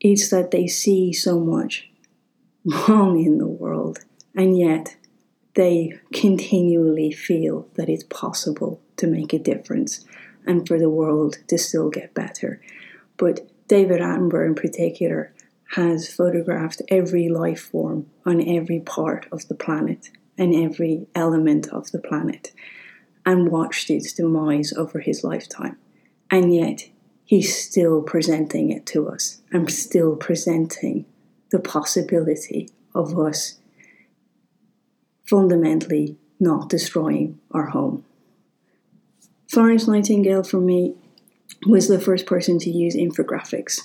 is 0.02 0.30
that 0.30 0.50
they 0.50 0.66
see 0.66 1.12
so 1.12 1.38
much 1.38 1.88
wrong 2.64 3.24
in 3.24 3.38
the 3.38 3.46
world, 3.46 4.00
and 4.34 4.58
yet 4.58 4.96
they 5.54 5.98
continually 6.12 7.12
feel 7.12 7.68
that 7.74 7.88
it's 7.88 8.04
possible 8.04 8.80
to 8.96 9.06
make 9.06 9.32
a 9.32 9.38
difference 9.38 10.04
and 10.46 10.66
for 10.66 10.78
the 10.78 10.90
world 10.90 11.38
to 11.46 11.56
still 11.56 11.88
get 11.88 12.14
better. 12.14 12.60
But 13.16 13.48
David 13.68 14.00
Attenborough, 14.00 14.46
in 14.46 14.54
particular, 14.54 15.32
has 15.76 16.12
photographed 16.12 16.82
every 16.88 17.28
life 17.28 17.60
form 17.60 18.06
on 18.26 18.46
every 18.46 18.80
part 18.80 19.26
of 19.30 19.46
the 19.48 19.54
planet 19.54 20.10
and 20.36 20.54
every 20.54 21.06
element 21.14 21.68
of 21.68 21.90
the 21.92 22.00
planet 22.00 22.52
and 23.24 23.50
watched 23.50 23.88
its 23.88 24.12
demise 24.12 24.72
over 24.72 24.98
his 24.98 25.22
lifetime. 25.22 25.78
And 26.30 26.54
yet, 26.54 26.88
he's 27.32 27.56
still 27.56 28.02
presenting 28.02 28.70
it 28.70 28.84
to 28.84 29.08
us 29.08 29.40
and 29.50 29.70
still 29.70 30.14
presenting 30.14 31.06
the 31.50 31.58
possibility 31.58 32.68
of 32.94 33.18
us 33.18 33.58
fundamentally 35.24 36.18
not 36.38 36.68
destroying 36.68 37.40
our 37.52 37.68
home. 37.68 38.04
Florence 39.48 39.88
Nightingale, 39.88 40.42
for 40.42 40.60
me, 40.60 40.94
was 41.66 41.88
the 41.88 41.98
first 41.98 42.26
person 42.26 42.58
to 42.58 42.70
use 42.70 42.94
infographics 42.94 43.80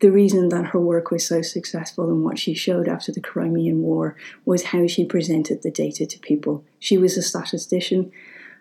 the 0.00 0.10
reason 0.10 0.48
that 0.48 0.66
her 0.68 0.80
work 0.80 1.10
was 1.12 1.24
so 1.24 1.42
successful 1.42 2.08
and 2.08 2.24
what 2.24 2.38
she 2.38 2.54
showed 2.54 2.88
after 2.88 3.12
the 3.12 3.20
Crimean 3.20 3.82
War 3.82 4.16
was 4.44 4.64
how 4.64 4.86
she 4.86 5.04
presented 5.04 5.62
the 5.62 5.70
data 5.70 6.06
to 6.06 6.18
people. 6.18 6.64
She 6.78 6.96
was 6.96 7.16
a 7.16 7.22
statistician 7.22 8.10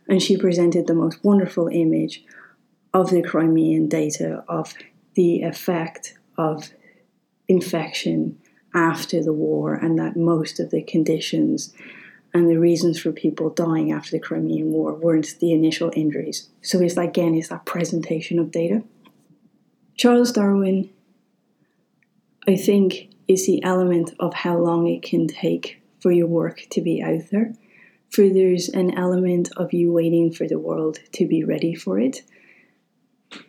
and 0.07 0.21
she 0.21 0.37
presented 0.37 0.85
the 0.85 0.93
most 0.93 1.23
wonderful 1.23 1.69
image 1.69 2.25
of 2.93 3.09
the 3.09 3.21
Crimean 3.21 3.87
data 3.87 4.43
of 4.47 4.73
the 5.15 5.41
effect 5.41 6.17
of 6.37 6.71
infection 7.47 8.39
after 8.73 9.23
the 9.23 9.33
war 9.33 9.73
and 9.73 9.97
that 9.97 10.15
most 10.15 10.59
of 10.59 10.69
the 10.69 10.83
conditions 10.83 11.73
and 12.33 12.47
the 12.47 12.59
reasons 12.59 12.99
for 12.99 13.11
people 13.11 13.49
dying 13.49 13.91
after 13.91 14.11
the 14.11 14.19
Crimean 14.19 14.71
War 14.71 14.93
weren't 14.93 15.35
the 15.39 15.51
initial 15.51 15.91
injuries. 15.95 16.49
So 16.61 16.79
it's 16.79 16.95
again 16.95 17.33
it's 17.33 17.49
that 17.49 17.65
presentation 17.65 18.37
of 18.37 18.51
data. 18.51 18.83
Charles 19.95 20.31
Darwin 20.31 20.89
I 22.47 22.55
think 22.55 23.09
is 23.27 23.45
the 23.45 23.63
element 23.63 24.13
of 24.19 24.33
how 24.33 24.57
long 24.57 24.87
it 24.87 25.03
can 25.03 25.27
take 25.27 25.81
for 25.99 26.11
your 26.11 26.27
work 26.27 26.65
to 26.71 26.81
be 26.81 27.01
out 27.01 27.29
there. 27.31 27.53
For 28.09 28.27
there's 28.29 28.69
an 28.69 28.97
element 28.97 29.49
of 29.55 29.71
you 29.73 29.91
waiting 29.91 30.31
for 30.31 30.47
the 30.47 30.57
world 30.57 30.99
to 31.13 31.27
be 31.27 31.43
ready 31.43 31.75
for 31.75 31.99
it. 31.99 32.23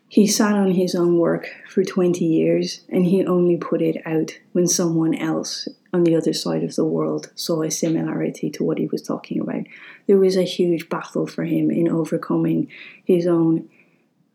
He 0.09 0.27
sat 0.27 0.55
on 0.55 0.73
his 0.73 0.95
own 0.97 1.19
work 1.19 1.49
for 1.69 1.85
20 1.85 2.25
years 2.25 2.81
and 2.89 3.07
he 3.07 3.25
only 3.25 3.57
put 3.57 3.81
it 3.81 4.03
out 4.05 4.39
when 4.53 4.67
someone 4.67 5.15
else 5.15 5.69
on 5.93 6.03
the 6.03 6.17
other 6.17 6.33
side 6.33 6.65
of 6.65 6.75
the 6.75 6.85
world 6.85 7.31
saw 7.37 7.63
a 7.63 7.71
similarity 7.71 8.51
to 8.51 8.65
what 8.65 8.79
he 8.79 8.87
was 8.87 9.03
talking 9.03 9.41
about. 9.41 9.65
There 10.07 10.19
was 10.19 10.37
a 10.37 10.43
huge 10.43 10.89
battle 10.89 11.27
for 11.27 11.45
him 11.45 11.71
in 11.71 11.89
overcoming 11.89 12.69
his 13.05 13.27
own 13.27 13.69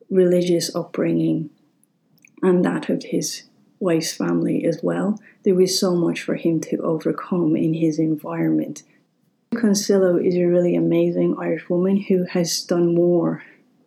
religious 0.10 0.74
upbringing 0.74 1.50
and 2.42 2.64
that 2.64 2.90
of 2.90 3.04
his 3.04 3.44
wife's 3.80 4.14
family 4.14 4.66
as 4.66 4.80
well. 4.82 5.20
There 5.44 5.56
was 5.56 5.78
so 5.78 5.96
much 5.96 6.22
for 6.22 6.36
him 6.36 6.62
to 6.62 6.78
overcome 6.78 7.56
in 7.56 7.74
his 7.74 8.00
environment. 8.00 8.84
Consilio 9.54 10.18
is 10.18 10.36
a 10.36 10.46
really 10.46 10.76
amazing 10.76 11.36
Irish 11.38 11.70
woman 11.70 11.98
who 11.98 12.26
has 12.26 12.62
done 12.62 12.96
more 12.96 13.44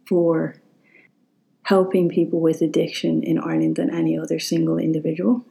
for 0.06 0.56
helping 1.68 2.08
people 2.08 2.40
with 2.40 2.62
addiction 2.62 3.22
in 3.22 3.38
Ireland 3.38 3.76
than 3.76 3.94
any 3.94 4.18
other 4.18 4.38
single 4.38 4.78
individual. 4.78 5.44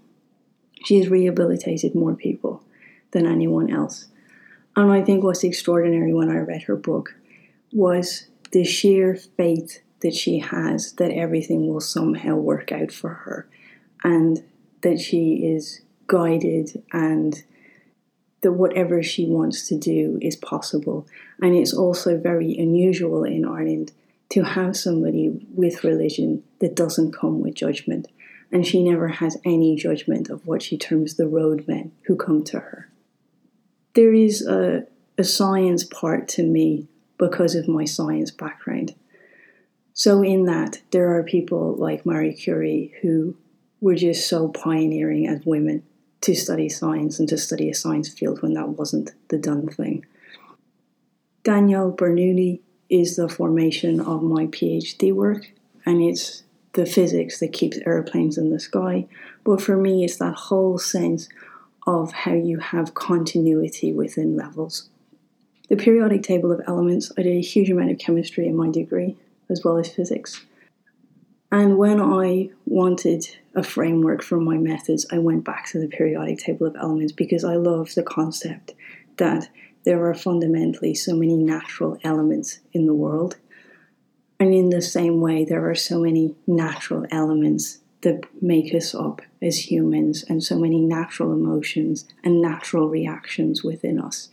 She 0.83 0.97
has 0.97 1.09
rehabilitated 1.09 1.93
more 1.93 2.15
people 2.15 2.63
than 3.11 3.27
anyone 3.27 3.71
else. 3.71 4.07
And 4.75 4.91
I 4.91 5.03
think 5.03 5.23
what's 5.23 5.43
extraordinary 5.43 6.15
when 6.15 6.31
I 6.31 6.39
read 6.39 6.63
her 6.63 6.75
book 6.75 7.13
was 7.71 8.25
the 8.51 8.63
sheer 8.63 9.15
faith 9.15 9.83
that 9.99 10.15
she 10.15 10.39
has 10.39 10.93
that 10.93 11.11
everything 11.11 11.67
will 11.67 11.81
somehow 11.81 12.33
work 12.33 12.71
out 12.71 12.91
for 12.91 13.09
her 13.09 13.47
and 14.03 14.43
that 14.81 14.99
she 14.99 15.45
is 15.45 15.81
guided 16.07 16.83
and 16.91 17.43
that 18.41 18.53
whatever 18.53 19.03
she 19.03 19.27
wants 19.27 19.67
to 19.67 19.77
do 19.77 20.17
is 20.19 20.35
possible. 20.35 21.05
And 21.39 21.53
it's 21.53 21.75
also 21.75 22.17
very 22.17 22.57
unusual 22.57 23.23
in 23.23 23.45
Ireland 23.45 23.91
to 24.29 24.43
have 24.43 24.75
somebody 24.75 25.45
with 25.53 25.83
religion 25.83 26.43
that 26.59 26.75
doesn't 26.75 27.13
come 27.13 27.39
with 27.39 27.55
judgment. 27.55 28.07
And 28.51 28.65
she 28.65 28.83
never 28.83 29.07
has 29.07 29.37
any 29.43 29.75
judgment 29.75 30.29
of 30.29 30.45
what 30.45 30.61
she 30.61 30.77
terms 30.77 31.15
the 31.15 31.27
roadmen 31.27 31.91
who 32.03 32.15
come 32.15 32.43
to 32.45 32.59
her. 32.59 32.89
There 33.93 34.13
is 34.13 34.45
a, 34.45 34.85
a 35.17 35.23
science 35.23 35.83
part 35.83 36.27
to 36.29 36.43
me 36.43 36.87
because 37.17 37.55
of 37.55 37.67
my 37.67 37.85
science 37.85 38.31
background. 38.31 38.95
So, 39.93 40.21
in 40.21 40.45
that, 40.45 40.81
there 40.91 41.17
are 41.17 41.23
people 41.23 41.75
like 41.75 42.05
Marie 42.05 42.33
Curie 42.33 42.93
who 43.01 43.35
were 43.81 43.95
just 43.95 44.29
so 44.29 44.49
pioneering 44.49 45.27
as 45.27 45.45
women 45.45 45.83
to 46.21 46.35
study 46.35 46.69
science 46.69 47.19
and 47.19 47.27
to 47.29 47.37
study 47.37 47.69
a 47.69 47.73
science 47.73 48.09
field 48.09 48.41
when 48.41 48.53
that 48.53 48.69
wasn't 48.69 49.11
the 49.29 49.37
done 49.37 49.67
thing. 49.67 50.05
Daniel 51.43 51.91
Bernoulli 51.91 52.59
is 52.89 53.15
the 53.15 53.29
formation 53.29 53.99
of 53.99 54.23
my 54.23 54.45
PhD 54.47 55.13
work, 55.13 55.51
and 55.85 56.01
it's 56.01 56.43
the 56.73 56.85
physics 56.85 57.39
that 57.39 57.53
keeps 57.53 57.77
airplanes 57.79 58.37
in 58.37 58.51
the 58.51 58.59
sky. 58.59 59.07
But 59.43 59.61
for 59.61 59.77
me, 59.77 60.03
it's 60.03 60.17
that 60.17 60.35
whole 60.35 60.77
sense 60.77 61.27
of 61.85 62.11
how 62.11 62.33
you 62.33 62.59
have 62.59 62.93
continuity 62.93 63.93
within 63.93 64.35
levels. 64.35 64.89
The 65.69 65.75
periodic 65.75 66.23
table 66.23 66.51
of 66.51 66.61
elements, 66.67 67.11
I 67.17 67.23
did 67.23 67.35
a 67.35 67.41
huge 67.41 67.69
amount 67.69 67.91
of 67.91 67.97
chemistry 67.97 68.47
in 68.47 68.55
my 68.55 68.69
degree 68.69 69.15
as 69.49 69.63
well 69.63 69.77
as 69.77 69.89
physics. 69.89 70.45
And 71.51 71.77
when 71.77 72.01
I 72.01 72.49
wanted 72.65 73.25
a 73.55 73.63
framework 73.63 74.21
for 74.21 74.39
my 74.39 74.57
methods, 74.57 75.05
I 75.11 75.17
went 75.17 75.45
back 75.45 75.67
to 75.67 75.79
the 75.79 75.87
periodic 75.87 76.39
table 76.39 76.67
of 76.67 76.75
elements 76.75 77.13
because 77.13 77.43
I 77.43 77.55
love 77.55 77.95
the 77.95 78.03
concept 78.03 78.73
that 79.17 79.49
there 79.87 80.05
are 80.05 80.13
fundamentally 80.13 80.93
so 80.93 81.15
many 81.15 81.37
natural 81.37 81.97
elements 82.03 82.59
in 82.73 82.85
the 82.87 82.93
world. 82.93 83.37
And 84.37 84.53
in 84.53 84.69
the 84.69 84.81
same 84.81 85.21
way, 85.21 85.45
there 85.45 85.69
are 85.69 85.75
so 85.75 86.01
many 86.01 86.35
natural 86.45 87.05
elements 87.09 87.77
that 88.01 88.25
make 88.41 88.75
us 88.75 88.93
up 88.93 89.21
as 89.41 89.71
humans, 89.71 90.25
and 90.27 90.43
so 90.43 90.59
many 90.59 90.81
natural 90.81 91.31
emotions 91.31 92.03
and 92.21 92.41
natural 92.41 92.89
reactions 92.89 93.63
within 93.63 93.97
us. 93.97 94.27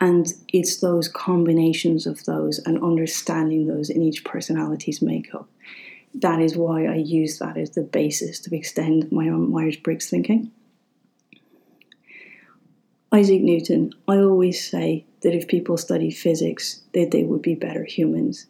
And 0.00 0.26
it's 0.48 0.80
those 0.80 1.06
combinations 1.06 2.04
of 2.04 2.24
those 2.24 2.58
and 2.58 2.82
understanding 2.82 3.68
those 3.68 3.88
in 3.88 4.02
each 4.02 4.24
personality's 4.24 5.00
makeup. 5.00 5.48
That 6.12 6.40
is 6.40 6.56
why 6.56 6.86
I 6.86 6.96
use 6.96 7.38
that 7.38 7.56
as 7.56 7.70
the 7.70 7.82
basis 7.82 8.40
to 8.40 8.56
extend 8.56 9.12
my 9.12 9.28
own 9.28 9.48
Myers 9.48 9.76
Briggs 9.76 10.10
thinking. 10.10 10.50
Isaac 13.14 13.42
Newton, 13.42 13.92
I 14.08 14.16
always 14.16 14.66
say 14.68 15.04
that 15.20 15.34
if 15.34 15.46
people 15.46 15.76
studied 15.76 16.12
physics, 16.12 16.80
that 16.94 17.10
they 17.10 17.24
would 17.24 17.42
be 17.42 17.54
better 17.54 17.84
humans. 17.84 18.46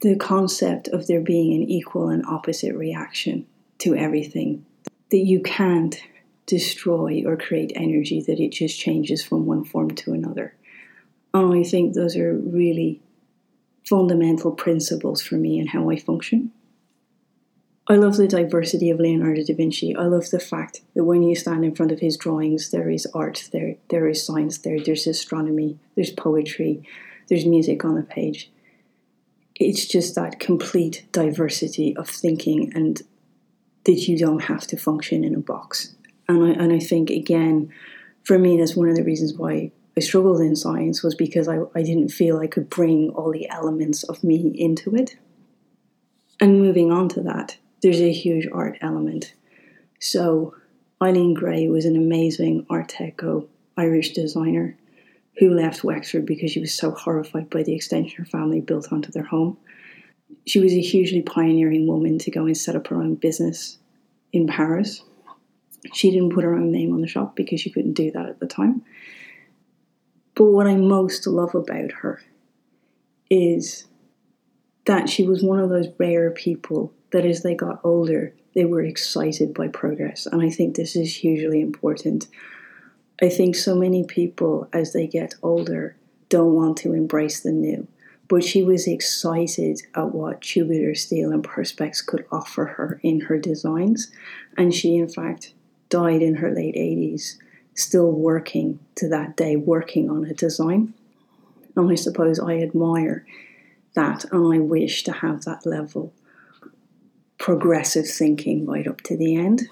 The 0.00 0.16
concept 0.16 0.88
of 0.88 1.06
there 1.06 1.20
being 1.20 1.52
an 1.52 1.68
equal 1.68 2.08
and 2.08 2.24
opposite 2.26 2.74
reaction 2.74 3.46
to 3.78 3.94
everything, 3.94 4.64
that 5.10 5.18
you 5.18 5.42
can't 5.42 6.00
destroy 6.46 7.24
or 7.26 7.36
create 7.36 7.72
energy, 7.74 8.22
that 8.22 8.40
it 8.40 8.52
just 8.52 8.80
changes 8.80 9.22
from 9.22 9.44
one 9.44 9.64
form 9.64 9.90
to 9.90 10.14
another. 10.14 10.54
And 11.34 11.54
I 11.54 11.62
think 11.62 11.92
those 11.92 12.16
are 12.16 12.32
really 12.32 13.02
fundamental 13.84 14.52
principles 14.52 15.20
for 15.20 15.34
me 15.34 15.58
and 15.58 15.68
how 15.68 15.90
I 15.90 15.96
function. 15.96 16.52
I 17.88 17.94
love 17.94 18.16
the 18.16 18.26
diversity 18.26 18.90
of 18.90 18.98
Leonardo 18.98 19.44
da 19.44 19.54
Vinci. 19.54 19.94
I 19.94 20.04
love 20.04 20.30
the 20.30 20.40
fact 20.40 20.80
that 20.94 21.04
when 21.04 21.22
you 21.22 21.36
stand 21.36 21.64
in 21.64 21.74
front 21.74 21.92
of 21.92 22.00
his 22.00 22.16
drawings, 22.16 22.70
there 22.70 22.90
is 22.90 23.06
art 23.14 23.48
there, 23.52 23.76
there 23.90 24.08
is 24.08 24.26
science 24.26 24.58
there, 24.58 24.80
there's 24.80 25.06
astronomy, 25.06 25.78
there's 25.94 26.10
poetry, 26.10 26.82
there's 27.28 27.46
music 27.46 27.84
on 27.84 27.94
the 27.94 28.02
page. 28.02 28.50
It's 29.54 29.86
just 29.86 30.16
that 30.16 30.40
complete 30.40 31.06
diversity 31.12 31.96
of 31.96 32.08
thinking 32.08 32.72
and 32.74 33.02
that 33.84 34.08
you 34.08 34.18
don't 34.18 34.44
have 34.44 34.66
to 34.66 34.76
function 34.76 35.22
in 35.22 35.34
a 35.34 35.38
box 35.38 35.94
and 36.28 36.44
I, 36.44 36.50
and 36.50 36.72
I 36.72 36.78
think 36.78 37.10
again 37.10 37.72
for 38.24 38.38
me 38.38 38.58
that's 38.58 38.76
one 38.76 38.88
of 38.88 38.96
the 38.96 39.04
reasons 39.04 39.34
why 39.34 39.70
I 39.96 40.00
struggled 40.00 40.40
in 40.40 40.56
science 40.56 41.02
was 41.02 41.14
because 41.14 41.48
I, 41.48 41.58
I 41.74 41.82
didn't 41.82 42.10
feel 42.10 42.38
I 42.38 42.46
could 42.46 42.68
bring 42.68 43.10
all 43.10 43.32
the 43.32 43.48
elements 43.48 44.02
of 44.02 44.22
me 44.22 44.52
into 44.54 44.94
it. 44.94 45.16
And 46.38 46.60
moving 46.60 46.92
on 46.92 47.08
to 47.10 47.22
that, 47.22 47.56
there's 47.82 48.00
a 48.00 48.12
huge 48.12 48.48
art 48.52 48.78
element. 48.80 49.34
So 50.00 50.54
Eileen 51.02 51.34
Gray 51.34 51.68
was 51.68 51.84
an 51.84 51.96
amazing 51.96 52.66
Art 52.70 52.94
Deco 52.98 53.48
Irish 53.76 54.12
designer 54.12 54.76
who 55.38 55.50
left 55.50 55.84
Wexford 55.84 56.24
because 56.24 56.50
she 56.50 56.60
was 56.60 56.74
so 56.74 56.92
horrified 56.92 57.50
by 57.50 57.62
the 57.62 57.74
extension 57.74 58.16
her 58.16 58.24
family 58.24 58.60
built 58.60 58.92
onto 58.92 59.12
their 59.12 59.24
home. 59.24 59.58
She 60.46 60.60
was 60.60 60.72
a 60.72 60.80
hugely 60.80 61.22
pioneering 61.22 61.86
woman 61.86 62.18
to 62.20 62.30
go 62.30 62.46
and 62.46 62.56
set 62.56 62.76
up 62.76 62.86
her 62.88 62.96
own 62.96 63.16
business 63.16 63.78
in 64.32 64.46
Paris 64.46 65.02
she 65.94 66.10
didn't 66.10 66.32
put 66.32 66.44
her 66.44 66.54
own 66.54 66.72
name 66.72 66.92
on 66.92 67.00
the 67.00 67.06
shop 67.06 67.36
because 67.36 67.60
she 67.60 67.70
couldn't 67.70 67.94
do 67.94 68.10
that 68.12 68.26
at 68.26 68.40
the 68.40 68.46
time. 68.46 68.82
But 70.34 70.44
what 70.44 70.66
I 70.66 70.76
most 70.76 71.26
love 71.26 71.54
about 71.54 71.92
her 72.02 72.22
is 73.30 73.86
that 74.84 75.08
she 75.08 75.26
was 75.26 75.42
one 75.42 75.58
of 75.58 75.70
those 75.70 75.88
rare 75.98 76.30
people 76.30 76.92
that 77.16 77.24
as 77.24 77.42
they 77.42 77.54
got 77.54 77.80
older, 77.82 78.34
they 78.54 78.66
were 78.66 78.82
excited 78.82 79.54
by 79.54 79.68
progress. 79.68 80.26
And 80.26 80.42
I 80.42 80.50
think 80.50 80.76
this 80.76 80.94
is 80.94 81.16
hugely 81.16 81.62
important. 81.62 82.26
I 83.22 83.30
think 83.30 83.56
so 83.56 83.74
many 83.74 84.04
people, 84.04 84.68
as 84.70 84.92
they 84.92 85.06
get 85.06 85.34
older, 85.42 85.96
don't 86.28 86.52
want 86.52 86.76
to 86.78 86.92
embrace 86.92 87.40
the 87.40 87.52
new. 87.52 87.88
But 88.28 88.44
she 88.44 88.62
was 88.62 88.86
excited 88.86 89.80
at 89.94 90.14
what 90.14 90.42
tubular 90.42 90.94
steel 90.94 91.32
and 91.32 91.42
perspex 91.42 92.04
could 92.04 92.26
offer 92.30 92.66
her 92.66 93.00
in 93.02 93.22
her 93.22 93.38
designs. 93.38 94.12
And 94.58 94.74
she, 94.74 94.96
in 94.96 95.08
fact, 95.08 95.54
died 95.88 96.20
in 96.20 96.34
her 96.34 96.50
late 96.50 96.74
80s, 96.74 97.36
still 97.74 98.12
working 98.12 98.78
to 98.96 99.08
that 99.08 99.38
day, 99.38 99.56
working 99.56 100.10
on 100.10 100.26
a 100.26 100.34
design. 100.34 100.92
And 101.76 101.90
I 101.90 101.94
suppose 101.94 102.38
I 102.38 102.58
admire 102.58 103.24
that 103.94 104.26
and 104.30 104.52
I 104.52 104.58
wish 104.58 105.02
to 105.04 105.12
have 105.12 105.44
that 105.44 105.64
level 105.64 106.12
progressive 107.46 108.08
thinking 108.08 108.66
right 108.66 108.88
up 108.88 109.00
to 109.02 109.16
the 109.16 109.36
end. 109.36 109.68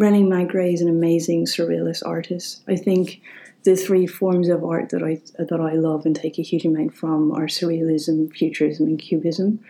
René 0.00 0.24
Magritte 0.26 0.72
is 0.72 0.80
an 0.80 0.88
amazing 0.88 1.44
surrealist 1.44 2.02
artist. 2.06 2.62
I 2.66 2.74
think 2.74 3.20
the 3.64 3.76
three 3.76 4.06
forms 4.06 4.48
of 4.48 4.64
art 4.64 4.88
that 4.88 5.02
I 5.02 5.20
that 5.38 5.60
I 5.60 5.74
love 5.74 6.06
and 6.06 6.16
take 6.16 6.38
a 6.38 6.42
huge 6.42 6.64
amount 6.64 6.94
from 6.94 7.30
are 7.32 7.48
surrealism, 7.48 8.32
futurism, 8.32 8.86
and 8.86 8.98
cubism. 8.98 9.60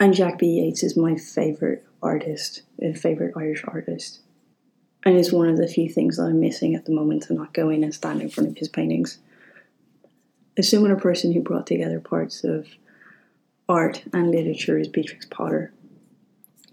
And 0.00 0.14
Jack 0.14 0.38
B. 0.38 0.46
Yeats 0.46 0.82
is 0.82 0.96
my 0.96 1.16
favorite 1.16 1.84
artist, 2.02 2.62
a 2.80 2.94
favorite 2.94 3.34
Irish 3.36 3.64
artist. 3.68 4.20
And 5.04 5.18
it's 5.18 5.30
one 5.30 5.50
of 5.50 5.58
the 5.58 5.68
few 5.68 5.90
things 5.90 6.16
that 6.16 6.22
I'm 6.22 6.40
missing 6.40 6.74
at 6.74 6.86
the 6.86 6.92
moment 6.94 7.24
to 7.24 7.34
not 7.34 7.52
go 7.52 7.68
in 7.68 7.84
and 7.84 7.92
stand 7.92 8.22
in 8.22 8.30
front 8.30 8.48
of 8.48 8.56
his 8.56 8.68
paintings. 8.70 9.18
A 10.56 10.62
similar 10.62 10.96
person 10.96 11.34
who 11.34 11.42
brought 11.42 11.66
together 11.66 12.00
parts 12.00 12.44
of 12.44 12.66
art 13.68 14.04
and 14.12 14.30
literature 14.30 14.78
is 14.78 14.88
Beatrix 14.88 15.26
Potter, 15.26 15.72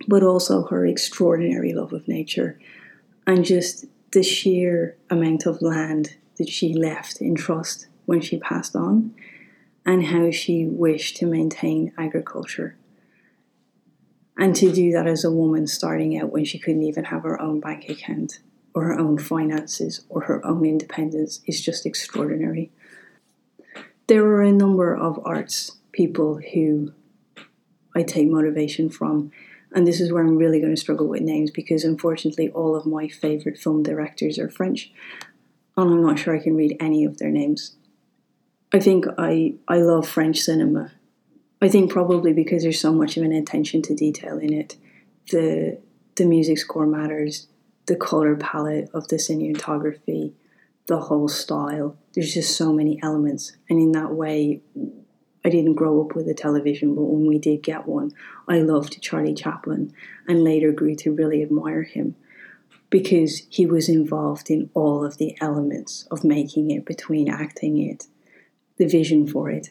but 0.07 0.23
also 0.23 0.65
her 0.67 0.85
extraordinary 0.85 1.73
love 1.73 1.93
of 1.93 2.07
nature 2.07 2.59
and 3.27 3.45
just 3.45 3.85
the 4.11 4.23
sheer 4.23 4.97
amount 5.09 5.45
of 5.45 5.61
land 5.61 6.15
that 6.37 6.49
she 6.49 6.73
left 6.73 7.21
in 7.21 7.35
trust 7.35 7.87
when 8.05 8.21
she 8.21 8.39
passed 8.39 8.75
on, 8.75 9.13
and 9.85 10.07
how 10.07 10.31
she 10.31 10.65
wished 10.65 11.17
to 11.17 11.25
maintain 11.25 11.93
agriculture 11.97 12.75
and 14.39 14.55
to 14.55 14.71
do 14.71 14.91
that 14.91 15.05
as 15.05 15.25
a 15.25 15.31
woman 15.31 15.67
starting 15.67 16.17
out 16.17 16.31
when 16.31 16.45
she 16.45 16.57
couldn't 16.57 16.83
even 16.83 17.03
have 17.03 17.23
her 17.23 17.39
own 17.41 17.59
bank 17.59 17.89
account 17.89 18.39
or 18.73 18.85
her 18.85 18.97
own 18.97 19.17
finances 19.17 20.05
or 20.07 20.21
her 20.21 20.43
own 20.45 20.65
independence 20.65 21.41
is 21.45 21.61
just 21.61 21.85
extraordinary. 21.85 22.71
There 24.07 24.25
are 24.25 24.41
a 24.41 24.53
number 24.53 24.95
of 24.95 25.19
arts 25.25 25.73
people 25.99 26.39
who 26.53 26.93
I 27.95 28.03
take 28.03 28.27
motivation 28.27 28.89
from, 28.89 29.31
and 29.73 29.85
this 29.85 29.99
is 29.99 30.11
where 30.11 30.23
I'm 30.23 30.37
really 30.37 30.61
going 30.61 30.75
to 30.75 30.85
struggle 30.85 31.07
with 31.07 31.21
names 31.21 31.51
because 31.51 31.83
unfortunately 31.83 32.49
all 32.49 32.75
of 32.75 32.85
my 32.85 33.07
favourite 33.07 33.57
film 33.57 33.83
directors 33.83 34.39
are 34.39 34.49
French, 34.49 34.91
and 35.75 35.91
I'm 35.91 36.01
not 36.01 36.19
sure 36.19 36.35
I 36.35 36.43
can 36.43 36.55
read 36.55 36.77
any 36.79 37.05
of 37.05 37.17
their 37.17 37.31
names. 37.31 37.75
I 38.71 38.79
think 38.79 39.05
I, 39.17 39.55
I 39.67 39.77
love 39.77 40.07
French 40.07 40.39
cinema 40.39 40.91
I 41.61 41.67
think 41.67 41.91
probably 41.91 42.33
because 42.33 42.63
there's 42.63 42.79
so 42.79 42.93
much 42.93 43.17
of 43.17 43.23
an 43.23 43.33
attention 43.33 43.81
to 43.83 43.95
detail 43.95 44.37
in 44.37 44.53
it, 44.53 44.77
the 45.31 45.79
the 46.15 46.25
music 46.25 46.57
score 46.57 46.85
matters, 46.85 47.47
the 47.85 47.95
color 47.95 48.35
palette 48.35 48.89
of 48.93 49.07
the 49.07 49.15
cinematography, 49.15 50.33
the 50.87 50.99
whole 50.99 51.27
style. 51.27 51.97
There's 52.13 52.33
just 52.33 52.55
so 52.55 52.73
many 52.73 52.99
elements, 53.03 53.53
and 53.69 53.79
in 53.79 53.91
that 53.93 54.13
way, 54.13 54.61
I 55.43 55.49
didn't 55.49 55.75
grow 55.75 56.01
up 56.01 56.15
with 56.15 56.27
a 56.27 56.33
television, 56.33 56.95
but 56.95 57.03
when 57.03 57.25
we 57.25 57.39
did 57.39 57.63
get 57.63 57.87
one, 57.87 58.11
I 58.47 58.59
loved 58.59 59.01
Charlie 59.01 59.33
Chaplin, 59.33 59.93
and 60.27 60.43
later 60.43 60.71
grew 60.71 60.95
to 60.95 61.13
really 61.13 61.41
admire 61.41 61.83
him 61.83 62.15
because 62.89 63.43
he 63.49 63.65
was 63.65 63.87
involved 63.87 64.49
in 64.49 64.69
all 64.73 65.05
of 65.05 65.17
the 65.17 65.37
elements 65.39 66.07
of 66.11 66.23
making 66.23 66.71
it, 66.71 66.85
between 66.85 67.29
acting 67.29 67.77
it, 67.77 68.07
the 68.77 68.87
vision 68.87 69.27
for 69.27 69.49
it, 69.49 69.69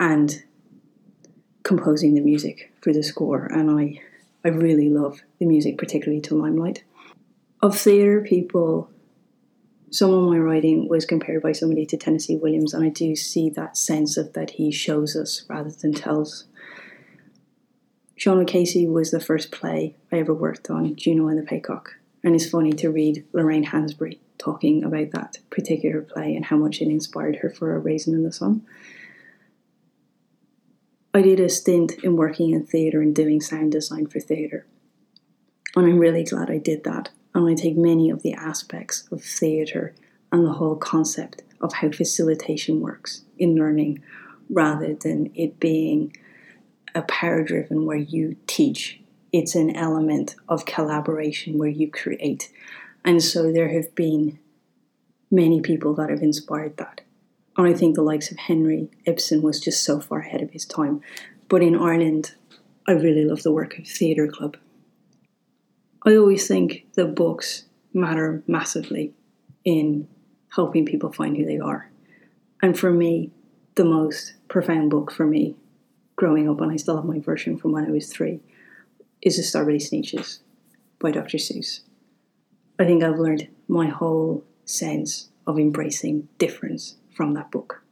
and 0.00 0.42
composing 1.62 2.14
the 2.14 2.20
music 2.20 2.72
for 2.80 2.92
the 2.92 3.02
score. 3.02 3.46
And 3.46 3.70
I, 3.70 4.00
I 4.44 4.48
really 4.48 4.90
love 4.90 5.22
the 5.38 5.46
music, 5.46 5.78
particularly 5.78 6.20
to 6.22 6.34
Limelight. 6.34 6.82
Of 7.62 7.78
theatre 7.78 8.20
people, 8.20 8.90
some 9.94 10.12
of 10.12 10.24
my 10.24 10.38
writing 10.38 10.88
was 10.88 11.06
compared 11.06 11.40
by 11.40 11.52
somebody 11.52 11.86
to 11.86 11.96
Tennessee 11.96 12.34
Williams, 12.34 12.74
and 12.74 12.84
I 12.84 12.88
do 12.88 13.14
see 13.14 13.48
that 13.50 13.76
sense 13.76 14.16
of 14.16 14.32
that 14.32 14.50
he 14.50 14.72
shows 14.72 15.14
us 15.14 15.44
rather 15.48 15.70
than 15.70 15.92
tells. 15.94 16.46
Sean 18.16 18.40
O'Casey 18.40 18.88
was 18.88 19.12
the 19.12 19.20
first 19.20 19.52
play 19.52 19.94
I 20.10 20.18
ever 20.18 20.34
worked 20.34 20.68
on, 20.68 20.96
Juno 20.96 21.28
and 21.28 21.38
the 21.38 21.48
Paycock. 21.48 21.90
And 22.24 22.34
it's 22.34 22.50
funny 22.50 22.72
to 22.72 22.90
read 22.90 23.24
Lorraine 23.32 23.66
Hansberry 23.66 24.18
talking 24.36 24.82
about 24.82 25.12
that 25.12 25.38
particular 25.48 26.02
play 26.02 26.34
and 26.34 26.46
how 26.46 26.56
much 26.56 26.82
it 26.82 26.88
inspired 26.88 27.36
her 27.36 27.50
for 27.50 27.76
A 27.76 27.78
Raisin 27.78 28.14
in 28.14 28.24
the 28.24 28.32
Sun. 28.32 28.66
I 31.14 31.22
did 31.22 31.38
a 31.38 31.48
stint 31.48 31.92
in 32.02 32.16
working 32.16 32.50
in 32.50 32.66
theatre 32.66 33.00
and 33.00 33.14
doing 33.14 33.40
sound 33.40 33.70
design 33.70 34.08
for 34.08 34.18
theatre. 34.18 34.66
And 35.76 35.86
I'm 35.86 36.00
really 36.00 36.24
glad 36.24 36.50
I 36.50 36.58
did 36.58 36.82
that. 36.82 37.10
And 37.34 37.48
I 37.48 37.54
take 37.54 37.76
many 37.76 38.10
of 38.10 38.22
the 38.22 38.34
aspects 38.34 39.08
of 39.10 39.22
theatre 39.22 39.94
and 40.30 40.46
the 40.46 40.52
whole 40.52 40.76
concept 40.76 41.42
of 41.60 41.74
how 41.74 41.90
facilitation 41.90 42.80
works 42.80 43.22
in 43.38 43.56
learning 43.56 44.02
rather 44.50 44.94
than 44.94 45.30
it 45.34 45.58
being 45.58 46.16
a 46.94 47.02
power 47.02 47.42
driven 47.42 47.86
where 47.86 47.96
you 47.96 48.36
teach 48.46 49.00
it's 49.34 49.56
an 49.56 49.74
element 49.74 50.36
of 50.48 50.64
collaboration 50.64 51.58
where 51.58 51.68
you 51.68 51.90
create. 51.90 52.52
And 53.04 53.20
so 53.20 53.50
there 53.50 53.70
have 53.70 53.92
been 53.96 54.38
many 55.28 55.60
people 55.60 55.92
that 55.94 56.08
have 56.08 56.22
inspired 56.22 56.76
that. 56.76 57.00
And 57.56 57.66
I 57.66 57.74
think 57.74 57.96
the 57.96 58.02
likes 58.02 58.30
of 58.30 58.38
Henry 58.38 58.92
Ibsen 59.06 59.42
was 59.42 59.58
just 59.58 59.82
so 59.82 59.98
far 59.98 60.20
ahead 60.20 60.40
of 60.40 60.52
his 60.52 60.64
time. 60.64 61.00
But 61.48 61.64
in 61.64 61.74
Ireland, 61.74 62.36
I 62.86 62.92
really 62.92 63.24
love 63.24 63.42
the 63.42 63.50
work 63.50 63.76
of 63.76 63.88
Theatre 63.88 64.28
Club. 64.28 64.56
I 66.06 66.16
always 66.16 66.46
think 66.46 66.86
that 66.94 67.14
books 67.14 67.64
matter 67.94 68.42
massively 68.46 69.14
in 69.64 70.06
helping 70.54 70.84
people 70.84 71.12
find 71.12 71.36
who 71.36 71.46
they 71.46 71.58
are. 71.58 71.90
And 72.62 72.78
for 72.78 72.90
me, 72.90 73.30
the 73.76 73.84
most 73.84 74.34
profound 74.48 74.90
book 74.90 75.10
for 75.10 75.26
me 75.26 75.56
growing 76.16 76.48
up, 76.48 76.60
and 76.60 76.70
I 76.70 76.76
still 76.76 76.96
have 76.96 77.04
my 77.04 77.18
version 77.18 77.56
from 77.56 77.72
when 77.72 77.86
I 77.86 77.90
was 77.90 78.12
three, 78.12 78.40
is 79.22 79.36
The 79.36 79.42
Star-Belly 79.42 79.78
Sneetches 79.78 80.40
by 80.98 81.10
Dr. 81.10 81.38
Seuss. 81.38 81.80
I 82.78 82.84
think 82.84 83.02
I've 83.02 83.18
learned 83.18 83.48
my 83.66 83.86
whole 83.86 84.44
sense 84.64 85.28
of 85.46 85.58
embracing 85.58 86.28
difference 86.38 86.96
from 87.16 87.34
that 87.34 87.50
book. 87.50 87.82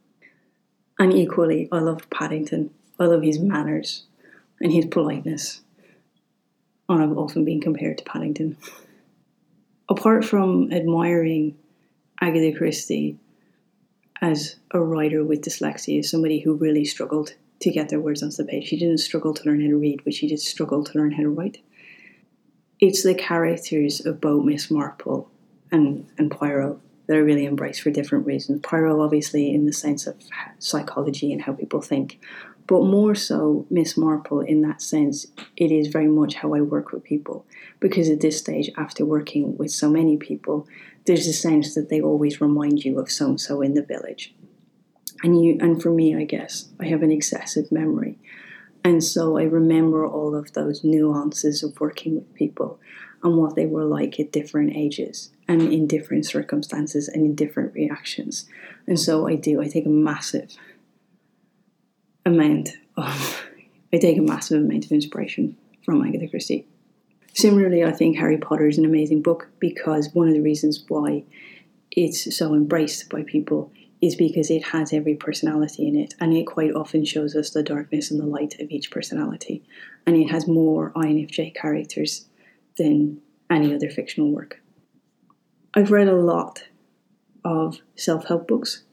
And 0.99 1.11
equally, 1.13 1.67
I 1.71 1.79
loved 1.79 2.09
Paddington. 2.09 2.69
I 2.99 3.05
love 3.05 3.23
his 3.23 3.39
manners 3.39 4.03
and 4.61 4.71
his 4.71 4.85
politeness. 4.85 5.61
I've 7.01 7.17
often 7.17 7.45
been 7.45 7.61
compared 7.61 7.97
to 7.99 8.03
Paddington. 8.03 8.57
Apart 9.89 10.25
from 10.25 10.71
admiring 10.71 11.57
Agatha 12.21 12.57
Christie 12.57 13.17
as 14.21 14.55
a 14.71 14.79
writer 14.79 15.23
with 15.23 15.41
dyslexia, 15.41 15.99
as 15.99 16.09
somebody 16.09 16.39
who 16.39 16.55
really 16.55 16.85
struggled 16.85 17.33
to 17.63 17.71
get 17.71 17.89
their 17.89 17.99
words 17.99 18.21
onto 18.21 18.37
the 18.37 18.45
page. 18.45 18.67
She 18.67 18.77
didn't 18.77 18.99
struggle 18.99 19.33
to 19.33 19.43
learn 19.45 19.61
how 19.61 19.67
to 19.67 19.77
read, 19.77 20.01
but 20.03 20.13
she 20.13 20.27
did 20.27 20.39
struggle 20.39 20.83
to 20.83 20.97
learn 20.97 21.11
how 21.11 21.23
to 21.23 21.29
write. 21.29 21.59
It's 22.79 23.03
the 23.03 23.15
characters 23.15 24.05
of 24.05 24.19
both 24.19 24.45
Miss 24.45 24.69
Marple 24.69 25.31
and, 25.71 26.05
and 26.17 26.29
Poirot 26.29 26.77
that 27.07 27.15
I 27.15 27.19
really 27.19 27.45
embrace 27.45 27.79
for 27.79 27.89
different 27.89 28.25
reasons. 28.25 28.61
Poirot, 28.61 28.99
obviously, 28.99 29.53
in 29.53 29.65
the 29.65 29.73
sense 29.73 30.07
of 30.07 30.15
psychology 30.59 31.31
and 31.31 31.41
how 31.41 31.53
people 31.53 31.81
think, 31.81 32.19
but 32.67 32.83
more 32.83 33.13
so 33.15 33.65
Miss 33.69 33.97
Marple 33.97 34.39
in 34.39 34.61
that 34.61 34.81
sense, 34.81 35.27
it 35.57 35.71
is 35.71 35.87
very 35.87 36.07
much 36.07 36.35
how 36.35 36.53
I 36.53 36.61
work 36.61 36.91
with 36.91 37.03
people. 37.03 37.45
Because 37.79 38.09
at 38.09 38.21
this 38.21 38.39
stage, 38.39 38.69
after 38.77 39.05
working 39.05 39.57
with 39.57 39.71
so 39.71 39.89
many 39.89 40.17
people, 40.17 40.67
there's 41.05 41.27
a 41.27 41.33
sense 41.33 41.75
that 41.75 41.89
they 41.89 42.01
always 42.01 42.39
remind 42.39 42.85
you 42.85 42.99
of 42.99 43.11
so 43.11 43.27
and 43.27 43.41
so 43.41 43.61
in 43.61 43.73
the 43.73 43.83
village. 43.83 44.33
And 45.23 45.43
you 45.43 45.57
and 45.61 45.81
for 45.81 45.89
me 45.89 46.15
i 46.15 46.25
guess 46.25 46.69
i 46.79 46.85
have 46.85 47.01
an 47.01 47.11
excessive 47.11 47.71
memory. 47.71 48.17
And 48.83 49.03
so 49.03 49.37
i 49.37 49.43
remember 49.43 50.05
all 50.05 50.35
of 50.35 50.53
those 50.53 50.83
nuances 50.83 51.63
of 51.63 51.79
working 51.79 52.15
with 52.15 52.33
people 52.33 52.79
and 53.23 53.37
what 53.37 53.55
they 53.55 53.65
were 53.65 53.85
like 53.85 54.19
at 54.19 54.33
different 54.33 54.75
ages 54.75 55.31
and 55.47 55.61
in 55.61 55.87
different 55.87 56.25
circumstances 56.25 57.07
and 57.07 57.25
in 57.25 57.35
different 57.35 57.73
reactions. 57.73 58.45
And 58.87 58.99
so 58.99 59.27
i 59.27 59.35
do 59.35 59.61
i 59.61 59.67
take 59.67 59.85
a 59.85 59.89
massive 59.89 60.55
amount 62.25 62.69
of 62.97 63.43
i 63.93 63.97
take 63.97 64.17
a 64.17 64.21
massive 64.21 64.61
amount 64.61 64.85
of 64.85 64.91
inspiration 64.91 65.57
from 65.83 66.05
agatha 66.05 66.27
christie 66.27 66.65
similarly 67.33 67.83
i 67.83 67.91
think 67.91 68.17
harry 68.17 68.37
potter 68.37 68.67
is 68.67 68.77
an 68.77 68.85
amazing 68.85 69.21
book 69.21 69.49
because 69.59 70.09
one 70.13 70.27
of 70.27 70.33
the 70.33 70.41
reasons 70.41 70.83
why 70.87 71.23
it's 71.91 72.35
so 72.35 72.53
embraced 72.53 73.09
by 73.09 73.23
people 73.23 73.71
is 74.03 74.17
because 74.17 74.51
it 74.51 74.63
has 74.65 74.91
every 74.91 75.15
personality 75.15 75.87
in 75.87 75.95
it, 75.95 76.13
and 76.19 76.33
it 76.33 76.43
quite 76.43 76.73
often 76.73 77.05
shows 77.05 77.37
us 77.37 77.51
the 77.51 77.63
darkness 77.63 78.11
and 78.11 78.19
the 78.19 78.25
light 78.25 78.59
of 78.59 78.69
each 78.69 78.91
personality. 78.91 79.63
And 80.05 80.17
it 80.17 80.29
has 80.29 80.45
more 80.45 80.91
INFJ 80.91 81.55
characters 81.55 82.25
than 82.77 83.21
any 83.49 83.73
other 83.73 83.89
fictional 83.89 84.29
work. 84.29 84.61
I've 85.73 85.91
read 85.91 86.09
a 86.09 86.17
lot 86.17 86.65
of 87.45 87.79
self 87.95 88.25
help 88.25 88.45
books, 88.45 88.83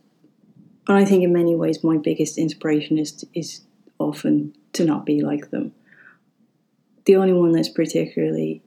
and 0.91 0.99
I 0.99 1.05
think 1.05 1.23
in 1.23 1.33
many 1.33 1.55
ways 1.55 1.85
my 1.85 1.99
biggest 1.99 2.37
inspiration 2.37 2.99
is, 2.99 3.25
is 3.33 3.61
often 4.01 4.57
to 4.73 4.85
not 4.85 5.07
be 5.07 5.23
like 5.23 5.51
them. 5.51 5.73
The 7.05 7.15
only 7.15 7.33
one 7.33 7.53
that's 7.53 7.69
particularly 7.69 8.61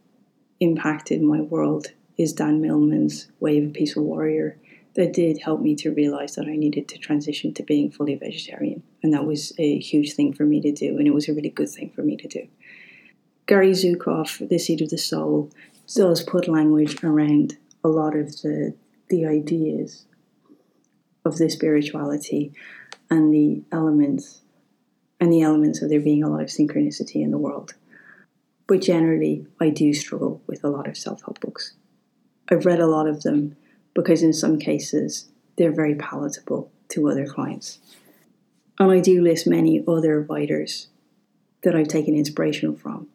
impacted 0.62 1.22
my 1.22 1.42
world 1.42 1.88
is 2.18 2.32
Dan 2.32 2.62
Millman's 2.62 3.28
Way 3.42 3.62
of 3.62 3.74
Peaceful 3.74 4.06
Warrior 4.06 4.58
that 4.94 5.12
did 5.12 5.40
help 5.40 5.60
me 5.60 5.76
to 5.76 5.92
realize 5.92 6.36
that 6.36 6.48
I 6.48 6.56
needed 6.56 6.88
to 6.88 6.98
transition 6.98 7.54
to 7.56 7.64
being 7.64 7.92
fully 7.92 8.16
vegetarian. 8.16 8.84
And 9.04 9.14
that 9.14 9.26
was 9.26 9.52
a 9.58 9.78
huge 9.80 10.14
thing 10.14 10.32
for 10.32 10.46
me 10.46 10.62
to 10.62 10.72
do, 10.72 10.98
and 10.98 11.06
it 11.06 11.14
was 11.14 11.28
a 11.28 11.34
really 11.34 11.50
good 11.50 11.70
thing 11.70 11.90
for 11.90 12.04
me 12.04 12.16
to 12.16 12.28
do. 12.30 12.48
Gary 13.48 13.72
Zukav, 13.72 14.48
The 14.48 14.60
Seat 14.60 14.80
of 14.80 14.92
the 14.92 14.98
Soul, 14.98 15.52
does 15.94 16.24
put 16.24 16.48
language 16.48 17.04
around 17.04 17.58
a 17.84 17.90
lot 17.90 18.16
of 18.16 18.42
the, 18.44 18.76
the 19.10 19.26
ideas 19.26 20.06
of 21.26 21.38
the 21.38 21.50
spirituality 21.50 22.54
and 23.10 23.34
the 23.34 23.64
elements 23.72 24.42
and 25.20 25.32
the 25.32 25.42
elements 25.42 25.82
of 25.82 25.90
there 25.90 26.02
being 26.02 26.24
a 26.24 26.30
lot 26.30 26.42
of 26.42 26.50
synchronicity 26.50 27.24
in 27.24 27.32
the 27.32 27.38
world. 27.38 27.76
But 28.68 28.82
generally, 28.82 29.46
I 29.60 29.70
do 29.70 29.94
struggle 29.94 30.42
with 30.48 30.64
a 30.64 30.70
lot 30.70 30.88
of 30.88 30.98
self 30.98 31.22
help 31.22 31.40
books. 31.40 31.74
I've 32.50 32.66
read 32.66 32.80
a 32.80 32.88
lot 32.88 33.08
of 33.08 33.24
them 33.24 33.56
because 33.94 34.24
in 34.24 34.34
some 34.34 34.60
cases 34.60 35.30
they're 35.58 35.72
very 35.72 35.96
palatable 35.96 36.72
to 36.90 37.10
other 37.10 37.26
clients. 37.26 37.80
And 38.80 38.92
I 38.92 39.00
do 39.00 39.22
list 39.22 39.48
many 39.48 39.84
other 39.88 40.22
writers 40.22 40.88
that 41.62 41.76
I've 41.76 41.88
taken 41.88 42.16
inspiration 42.16 42.76
from. 42.76 43.08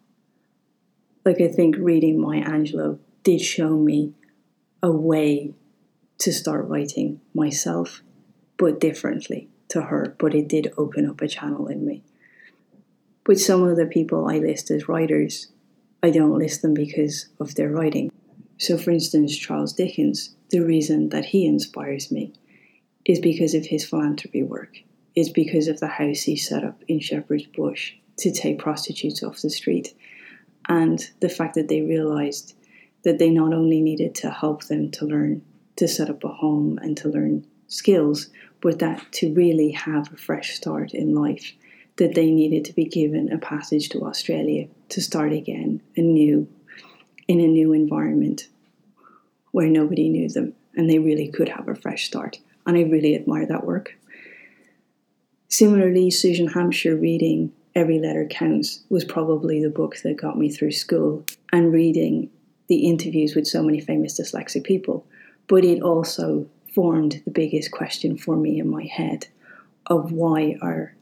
Like 1.24 1.40
I 1.40 1.48
think 1.48 1.76
reading 1.78 2.20
Maya 2.20 2.44
Angelou 2.44 2.98
did 3.22 3.40
show 3.40 3.76
me 3.76 4.14
a 4.82 4.90
way 4.90 5.52
to 6.18 6.32
start 6.32 6.66
writing 6.68 7.20
myself, 7.34 8.02
but 8.56 8.80
differently 8.80 9.48
to 9.68 9.82
her, 9.82 10.16
but 10.18 10.34
it 10.34 10.48
did 10.48 10.72
open 10.76 11.08
up 11.08 11.20
a 11.20 11.28
channel 11.28 11.68
in 11.68 11.84
me. 11.86 12.02
With 13.26 13.40
some 13.40 13.62
of 13.62 13.76
the 13.76 13.86
people 13.86 14.28
I 14.28 14.38
list 14.38 14.70
as 14.70 14.88
writers, 14.88 15.48
I 16.02 16.10
don't 16.10 16.38
list 16.38 16.62
them 16.62 16.74
because 16.74 17.28
of 17.38 17.54
their 17.54 17.70
writing. 17.70 18.10
So, 18.56 18.78
for 18.78 18.90
instance, 18.90 19.36
Charles 19.36 19.72
Dickens, 19.72 20.34
the 20.50 20.60
reason 20.60 21.10
that 21.10 21.26
he 21.26 21.46
inspires 21.46 22.10
me 22.10 22.32
is 23.04 23.20
because 23.20 23.54
of 23.54 23.66
his 23.66 23.84
philanthropy 23.84 24.42
work, 24.42 24.78
is 25.14 25.28
because 25.30 25.68
of 25.68 25.80
the 25.80 25.88
house 25.88 26.22
he 26.22 26.36
set 26.36 26.64
up 26.64 26.82
in 26.88 27.00
Shepherd's 27.00 27.46
Bush 27.46 27.94
to 28.18 28.32
take 28.32 28.58
prostitutes 28.58 29.22
off 29.22 29.42
the 29.42 29.50
street, 29.50 29.94
and 30.68 31.10
the 31.20 31.28
fact 31.28 31.54
that 31.54 31.68
they 31.68 31.82
realized 31.82 32.54
that 33.04 33.18
they 33.18 33.30
not 33.30 33.54
only 33.54 33.80
needed 33.80 34.14
to 34.16 34.30
help 34.30 34.64
them 34.64 34.90
to 34.90 35.06
learn 35.06 35.42
to 35.78 35.88
set 35.88 36.10
up 36.10 36.24
a 36.24 36.28
home 36.28 36.78
and 36.82 36.96
to 36.96 37.08
learn 37.08 37.46
skills, 37.68 38.30
but 38.60 38.80
that 38.80 39.10
to 39.12 39.32
really 39.34 39.70
have 39.70 40.12
a 40.12 40.16
fresh 40.16 40.54
start 40.54 40.92
in 40.92 41.14
life, 41.14 41.52
that 41.96 42.14
they 42.14 42.30
needed 42.30 42.64
to 42.64 42.72
be 42.72 42.84
given 42.84 43.32
a 43.32 43.38
passage 43.38 43.88
to 43.88 44.04
Australia 44.04 44.66
to 44.88 45.00
start 45.00 45.32
again 45.32 45.80
anew 45.96 46.48
in 47.28 47.40
a 47.40 47.46
new 47.46 47.72
environment 47.72 48.48
where 49.52 49.68
nobody 49.68 50.08
knew 50.08 50.28
them 50.28 50.52
and 50.74 50.90
they 50.90 50.98
really 50.98 51.28
could 51.28 51.48
have 51.48 51.68
a 51.68 51.74
fresh 51.74 52.06
start. 52.06 52.38
And 52.66 52.76
I 52.76 52.82
really 52.82 53.14
admire 53.14 53.46
that 53.46 53.64
work. 53.64 53.96
Similarly, 55.48 56.10
Susan 56.10 56.48
Hampshire 56.48 56.96
reading 56.96 57.52
Every 57.74 57.98
Letter 57.98 58.26
Counts 58.26 58.80
was 58.88 59.04
probably 59.04 59.62
the 59.62 59.70
book 59.70 59.96
that 60.02 60.16
got 60.16 60.36
me 60.36 60.50
through 60.50 60.72
school 60.72 61.24
and 61.52 61.72
reading 61.72 62.30
the 62.66 62.86
interviews 62.86 63.34
with 63.34 63.46
so 63.46 63.62
many 63.62 63.80
famous 63.80 64.20
dyslexic 64.20 64.64
people. 64.64 65.06
But 65.48 65.64
it 65.64 65.82
also 65.82 66.48
formed 66.74 67.22
the 67.24 67.30
biggest 67.30 67.72
question 67.72 68.16
for 68.16 68.36
me 68.36 68.60
in 68.60 68.68
my 68.68 68.84
head 68.84 69.26
of 69.86 70.12
why 70.12 70.56
are 70.60 70.94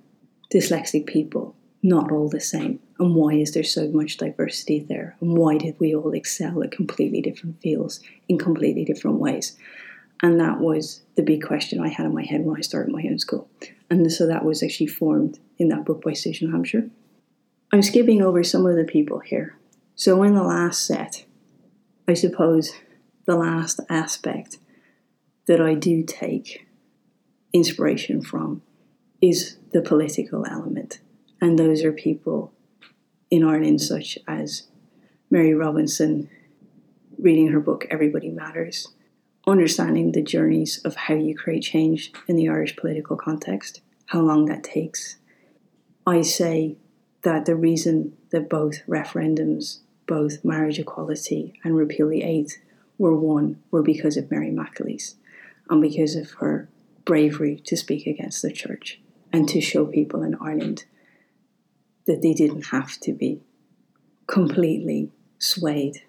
dyslexic 0.53 1.07
people 1.07 1.55
not 1.82 2.11
all 2.11 2.28
the 2.28 2.40
same? 2.40 2.80
And 2.99 3.14
why 3.14 3.34
is 3.34 3.53
there 3.53 3.64
so 3.64 3.88
much 3.88 4.16
diversity 4.16 4.80
there? 4.80 5.16
And 5.20 5.36
why 5.36 5.59
did 5.59 5.78
we 5.78 5.94
all 5.94 6.12
excel 6.12 6.62
at 6.62 6.72
completely 6.72 7.20
different 7.20 7.61
fields 7.61 8.01
in 8.28 8.38
completely 8.38 8.84
different 8.84 9.18
ways? 9.18 9.57
And 10.22 10.40
that 10.40 10.61
was 10.61 11.03
the 11.14 11.22
big 11.22 11.42
question 11.42 11.80
I 11.80 11.88
had 11.88 12.07
in 12.07 12.14
my 12.14 12.24
head 12.24 12.44
when 12.44 12.57
I 12.57 12.62
started 12.62 12.92
my 12.92 13.05
own 13.09 13.18
school. 13.18 13.49
And 13.90 14.11
so 14.11 14.26
that 14.26 14.44
was 14.44 14.62
actually 14.62 14.86
formed 14.86 15.38
in 15.59 15.68
that 15.68 15.84
book 15.84 16.03
by 16.03 16.14
Susan 16.14 16.51
Hampshire. 16.51 16.88
I'm 17.72 17.82
skipping 17.82 18.22
over 18.22 18.42
some 18.42 18.66
of 18.66 18.76
the 18.76 18.84
people 18.84 19.20
here. 19.20 19.57
So 19.94 20.22
in 20.22 20.34
the 20.34 20.42
last 20.42 20.86
set, 20.86 21.24
I 22.09 22.14
suppose 22.14 22.72
the 23.26 23.36
last 23.36 23.80
aspect 23.88 24.58
that 25.46 25.60
I 25.60 25.74
do 25.74 26.02
take 26.02 26.66
inspiration 27.52 28.22
from 28.22 28.62
is 29.20 29.56
the 29.72 29.82
political 29.82 30.46
element. 30.46 31.00
And 31.40 31.58
those 31.58 31.84
are 31.84 31.92
people 31.92 32.52
in 33.30 33.44
Ireland, 33.44 33.80
such 33.80 34.18
as 34.26 34.68
Mary 35.30 35.54
Robinson, 35.54 36.30
reading 37.18 37.48
her 37.48 37.60
book 37.60 37.86
Everybody 37.90 38.30
Matters, 38.30 38.88
understanding 39.46 40.12
the 40.12 40.22
journeys 40.22 40.80
of 40.84 40.94
how 40.94 41.14
you 41.14 41.36
create 41.36 41.62
change 41.62 42.12
in 42.28 42.36
the 42.36 42.48
Irish 42.48 42.76
political 42.76 43.16
context, 43.16 43.80
how 44.06 44.20
long 44.20 44.46
that 44.46 44.62
takes. 44.62 45.16
I 46.06 46.22
say 46.22 46.76
that 47.22 47.46
the 47.46 47.56
reason 47.56 48.16
that 48.30 48.48
both 48.48 48.86
referendums, 48.86 49.80
both 50.06 50.44
marriage 50.44 50.78
equality 50.78 51.58
and 51.64 51.76
repeal 51.76 52.08
the 52.08 52.22
eighth, 52.22 52.58
were 52.99 53.16
won 53.16 53.62
were 53.70 53.82
because 53.82 54.16
of 54.16 54.30
Mary 54.30 54.51
McAleese 54.51 55.14
and 55.68 55.80
because 55.82 56.16
of 56.16 56.32
her 56.32 56.68
bravery 57.05 57.61
to 57.64 57.76
speak 57.76 58.07
against 58.07 58.42
the 58.42 58.53
church 58.53 59.01
and 59.32 59.49
to 59.49 59.61
show 59.61 59.86
people 59.86 60.22
in 60.22 60.36
Ireland 60.40 60.84
that 62.07 62.22
they 62.22 62.32
didn't 62.32 62.66
have 62.66 62.99
to 63.01 63.12
be 63.12 63.40
completely 64.26 65.11
swayed 65.38 66.03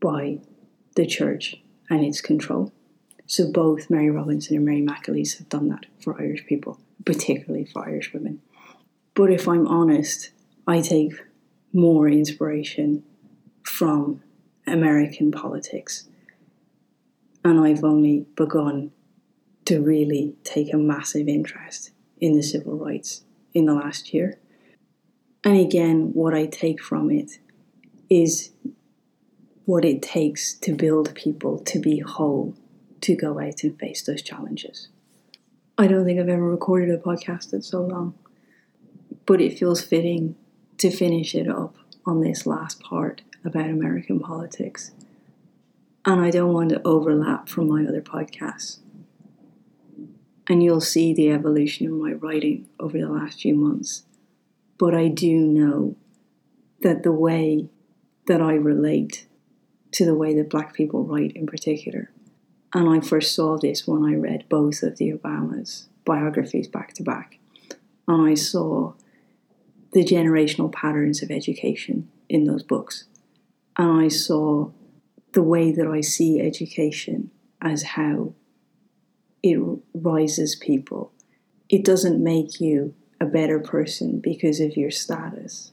by 0.00 0.38
the 0.94 1.06
church 1.06 1.56
and 1.88 2.04
its 2.04 2.20
control. 2.20 2.72
So 3.26 3.50
both 3.50 3.90
Mary 3.90 4.10
Robinson 4.10 4.56
and 4.56 4.64
Mary 4.64 4.82
McAleese 4.82 5.38
have 5.38 5.48
done 5.48 5.68
that 5.68 5.86
for 6.00 6.20
Irish 6.20 6.46
people, 6.46 6.80
particularly 7.04 7.64
for 7.64 7.86
Irish 7.86 8.12
women. 8.12 8.40
But 9.14 9.30
if 9.30 9.48
I'm 9.48 9.66
honest, 9.66 10.30
I 10.66 10.80
take 10.80 11.12
more 11.72 12.08
inspiration 12.08 13.02
from 13.62 14.22
American 14.66 15.30
politics. 15.30 16.08
And 17.46 17.60
I've 17.60 17.84
only 17.84 18.26
begun 18.34 18.90
to 19.66 19.80
really 19.80 20.34
take 20.42 20.74
a 20.74 20.76
massive 20.76 21.28
interest 21.28 21.92
in 22.18 22.32
the 22.34 22.42
civil 22.42 22.76
rights 22.76 23.22
in 23.54 23.66
the 23.66 23.72
last 23.72 24.12
year. 24.12 24.40
And 25.44 25.56
again, 25.56 26.10
what 26.12 26.34
I 26.34 26.46
take 26.46 26.82
from 26.82 27.08
it 27.08 27.38
is 28.10 28.50
what 29.64 29.84
it 29.84 30.02
takes 30.02 30.54
to 30.54 30.74
build 30.74 31.14
people 31.14 31.60
to 31.60 31.78
be 31.78 32.00
whole, 32.00 32.56
to 33.02 33.14
go 33.14 33.38
out 33.38 33.62
and 33.62 33.78
face 33.78 34.02
those 34.02 34.22
challenges. 34.22 34.88
I 35.78 35.86
don't 35.86 36.04
think 36.04 36.18
I've 36.18 36.28
ever 36.28 36.50
recorded 36.50 36.92
a 36.92 36.98
podcast 36.98 37.52
that's 37.52 37.68
so 37.68 37.80
long, 37.80 38.14
but 39.24 39.40
it 39.40 39.56
feels 39.56 39.82
fitting 39.82 40.34
to 40.78 40.90
finish 40.90 41.32
it 41.32 41.48
up 41.48 41.76
on 42.04 42.22
this 42.22 42.44
last 42.44 42.80
part 42.80 43.22
about 43.44 43.70
American 43.70 44.18
politics. 44.18 44.90
And 46.06 46.20
I 46.20 46.30
don't 46.30 46.52
want 46.52 46.70
to 46.70 46.80
overlap 46.86 47.48
from 47.48 47.68
my 47.68 47.84
other 47.84 48.00
podcasts 48.00 48.78
and 50.48 50.62
you'll 50.62 50.80
see 50.80 51.12
the 51.12 51.30
evolution 51.30 51.86
in 51.86 52.00
my 52.00 52.12
writing 52.12 52.68
over 52.78 52.98
the 52.98 53.08
last 53.08 53.40
few 53.40 53.54
months. 53.54 54.04
But 54.78 54.94
I 54.94 55.08
do 55.08 55.38
know 55.38 55.96
that 56.82 57.02
the 57.02 57.12
way 57.12 57.68
that 58.26 58.40
I 58.40 58.54
relate 58.54 59.26
to 59.92 60.04
the 60.04 60.14
way 60.14 60.34
that 60.34 60.50
black 60.50 60.74
people 60.74 61.04
write 61.04 61.32
in 61.32 61.46
particular, 61.46 62.10
and 62.74 62.88
I 62.88 63.00
first 63.00 63.34
saw 63.34 63.56
this 63.56 63.86
when 63.86 64.04
I 64.04 64.14
read 64.14 64.48
both 64.48 64.82
of 64.82 64.98
the 64.98 65.12
Obamas 65.12 65.86
biographies 66.04 66.68
back 66.68 66.92
to 66.94 67.02
back, 67.02 67.38
and 68.06 68.28
I 68.28 68.34
saw 68.34 68.92
the 69.92 70.04
generational 70.04 70.70
patterns 70.70 71.22
of 71.22 71.30
education 71.30 72.08
in 72.28 72.44
those 72.44 72.62
books, 72.62 73.04
and 73.76 73.90
I 74.04 74.08
saw 74.08 74.70
the 75.36 75.42
way 75.42 75.70
that 75.70 75.86
I 75.86 76.00
see 76.00 76.40
education 76.40 77.30
as 77.60 77.82
how 77.82 78.32
it 79.42 79.58
rises 79.92 80.56
people. 80.56 81.12
It 81.68 81.84
doesn't 81.84 82.24
make 82.24 82.58
you 82.58 82.94
a 83.20 83.26
better 83.26 83.60
person 83.60 84.18
because 84.18 84.60
of 84.60 84.78
your 84.78 84.90
status 84.90 85.72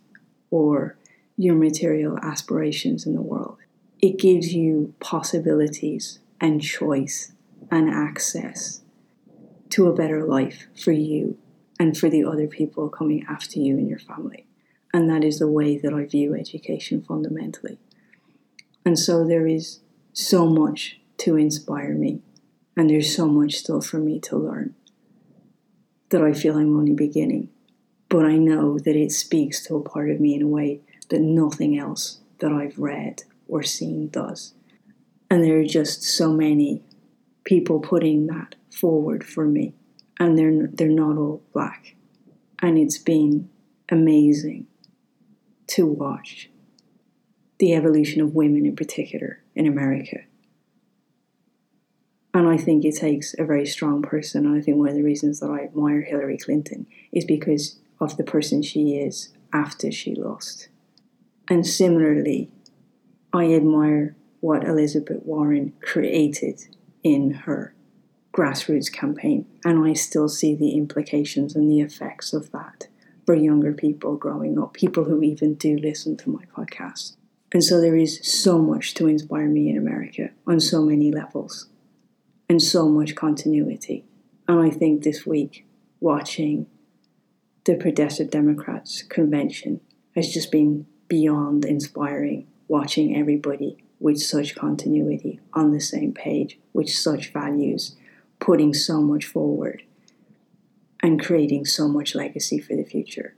or 0.51 0.97
your 1.37 1.55
material 1.55 2.19
aspirations 2.21 3.05
in 3.05 3.15
the 3.15 3.21
world. 3.21 3.57
It 4.01 4.19
gives 4.19 4.53
you 4.53 4.95
possibilities 4.99 6.19
and 6.41 6.61
choice 6.61 7.31
and 7.71 7.89
access 7.89 8.81
to 9.69 9.87
a 9.87 9.95
better 9.95 10.25
life 10.25 10.67
for 10.75 10.91
you 10.91 11.37
and 11.79 11.97
for 11.97 12.09
the 12.09 12.25
other 12.25 12.47
people 12.47 12.89
coming 12.89 13.25
after 13.29 13.61
you 13.61 13.77
in 13.77 13.87
your 13.87 13.99
family. 13.99 14.45
And 14.93 15.09
that 15.09 15.23
is 15.23 15.39
the 15.39 15.47
way 15.47 15.77
that 15.77 15.93
I 15.93 16.03
view 16.03 16.35
education 16.35 17.01
fundamentally. 17.01 17.79
And 18.85 18.99
so 18.99 19.25
there 19.25 19.47
is 19.47 19.79
so 20.11 20.45
much 20.45 20.99
to 21.19 21.37
inspire 21.37 21.93
me 21.93 22.21
and 22.75 22.89
there's 22.89 23.15
so 23.15 23.27
much 23.27 23.55
still 23.55 23.81
for 23.81 23.97
me 23.97 24.19
to 24.19 24.37
learn 24.37 24.75
that 26.09 26.21
I 26.21 26.33
feel 26.33 26.57
I'm 26.57 26.77
only 26.77 26.93
beginning. 26.93 27.49
But 28.09 28.25
I 28.25 28.37
know 28.37 28.77
that 28.79 28.95
it 28.95 29.11
speaks 29.11 29.65
to 29.65 29.75
a 29.75 29.81
part 29.81 30.09
of 30.09 30.19
me 30.19 30.35
in 30.35 30.41
a 30.41 30.47
way 30.47 30.81
that 31.09 31.21
nothing 31.21 31.77
else 31.77 32.19
that 32.39 32.51
I've 32.51 32.77
read 32.77 33.23
or 33.47 33.63
seen 33.63 34.09
does. 34.09 34.53
And 35.29 35.43
there 35.43 35.57
are 35.57 35.65
just 35.65 36.03
so 36.03 36.31
many 36.31 36.83
people 37.43 37.79
putting 37.79 38.27
that 38.27 38.55
forward 38.71 39.23
for 39.23 39.45
me. 39.45 39.73
And 40.19 40.37
they're, 40.37 40.67
they're 40.67 40.87
not 40.89 41.17
all 41.17 41.41
black. 41.53 41.95
And 42.61 42.77
it's 42.77 42.99
been 42.99 43.49
amazing 43.89 44.67
to 45.67 45.87
watch 45.87 46.49
the 47.59 47.73
evolution 47.73 48.21
of 48.21 48.35
women 48.35 48.65
in 48.65 48.75
particular 48.75 49.41
in 49.55 49.67
America 49.67 50.19
and 52.33 52.47
I 52.47 52.57
think 52.57 52.83
it 52.83 52.95
takes 52.95 53.35
a 53.37 53.45
very 53.45 53.65
strong 53.65 54.01
person. 54.01 54.45
And 54.45 54.57
I 54.57 54.61
think 54.61 54.77
one 54.77 54.89
of 54.89 54.95
the 54.95 55.03
reasons 55.03 55.39
that 55.39 55.51
I 55.51 55.63
admire 55.63 56.01
Hillary 56.01 56.37
Clinton 56.37 56.87
is 57.11 57.25
because 57.25 57.77
of 57.99 58.17
the 58.17 58.23
person 58.23 58.63
she 58.63 58.95
is 58.95 59.29
after 59.53 59.91
she 59.91 60.15
lost. 60.15 60.69
And 61.47 61.65
similarly, 61.65 62.49
I 63.31 63.53
admire 63.53 64.15
what 64.39 64.63
Elizabeth 64.63 65.21
Warren 65.23 65.73
created 65.81 66.61
in 67.03 67.31
her 67.31 67.75
grassroots 68.33 68.91
campaign. 68.91 69.45
And 69.63 69.85
I 69.85 69.93
still 69.93 70.27
see 70.27 70.55
the 70.55 70.75
implications 70.75 71.55
and 71.55 71.69
the 71.69 71.81
effects 71.81 72.33
of 72.33 72.51
that 72.51 72.87
for 73.27 73.35
younger 73.35 73.73
people 73.73 74.17
growing 74.17 74.59
up, 74.59 74.73
people 74.73 75.03
who 75.03 75.21
even 75.21 75.53
do 75.53 75.77
listen 75.77 76.17
to 76.17 76.29
my 76.29 76.43
podcast. 76.57 77.15
And 77.53 77.63
so 77.63 77.79
there 77.79 77.95
is 77.95 78.19
so 78.23 78.57
much 78.57 78.95
to 78.95 79.07
inspire 79.07 79.47
me 79.47 79.69
in 79.69 79.77
America 79.77 80.31
on 80.47 80.59
so 80.59 80.81
many 80.81 81.11
levels 81.11 81.67
and 82.49 82.59
so 82.61 82.89
much 82.89 83.15
continuity. 83.15 84.05
And 84.47 84.59
I 84.59 84.71
think 84.71 85.03
this 85.03 85.25
week, 85.25 85.65
watching 85.99 86.65
the 87.65 87.75
Progressive 87.75 88.31
Democrats 88.31 89.03
convention 89.03 89.81
has 90.15 90.33
just 90.33 90.51
been 90.51 90.87
beyond 91.07 91.63
inspiring. 91.63 92.47
Watching 92.67 93.15
everybody 93.15 93.83
with 93.99 94.19
such 94.19 94.55
continuity 94.55 95.39
on 95.53 95.71
the 95.71 95.79
same 95.79 96.11
page, 96.11 96.57
with 96.73 96.89
such 96.89 97.31
values, 97.31 97.95
putting 98.39 98.73
so 98.73 99.01
much 99.01 99.25
forward, 99.25 99.83
and 101.01 101.23
creating 101.23 101.65
so 101.65 101.87
much 101.87 102.15
legacy 102.15 102.57
for 102.59 102.75
the 102.75 102.83
future. 102.83 103.35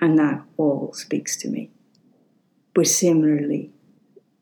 And 0.00 0.18
that 0.18 0.42
all 0.58 0.92
speaks 0.92 1.36
to 1.38 1.48
me. 1.48 1.70
But 2.74 2.88
similarly, 2.88 3.70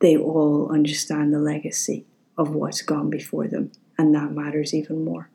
they 0.01 0.17
all 0.17 0.73
understand 0.73 1.33
the 1.33 1.39
legacy 1.39 2.07
of 2.37 2.55
what's 2.55 2.83
gone 2.83 3.11
before 3.11 3.47
them, 3.47 3.73
and 3.99 4.15
that 4.15 4.33
matters 4.33 4.75
even 4.75 5.05
more. 5.05 5.29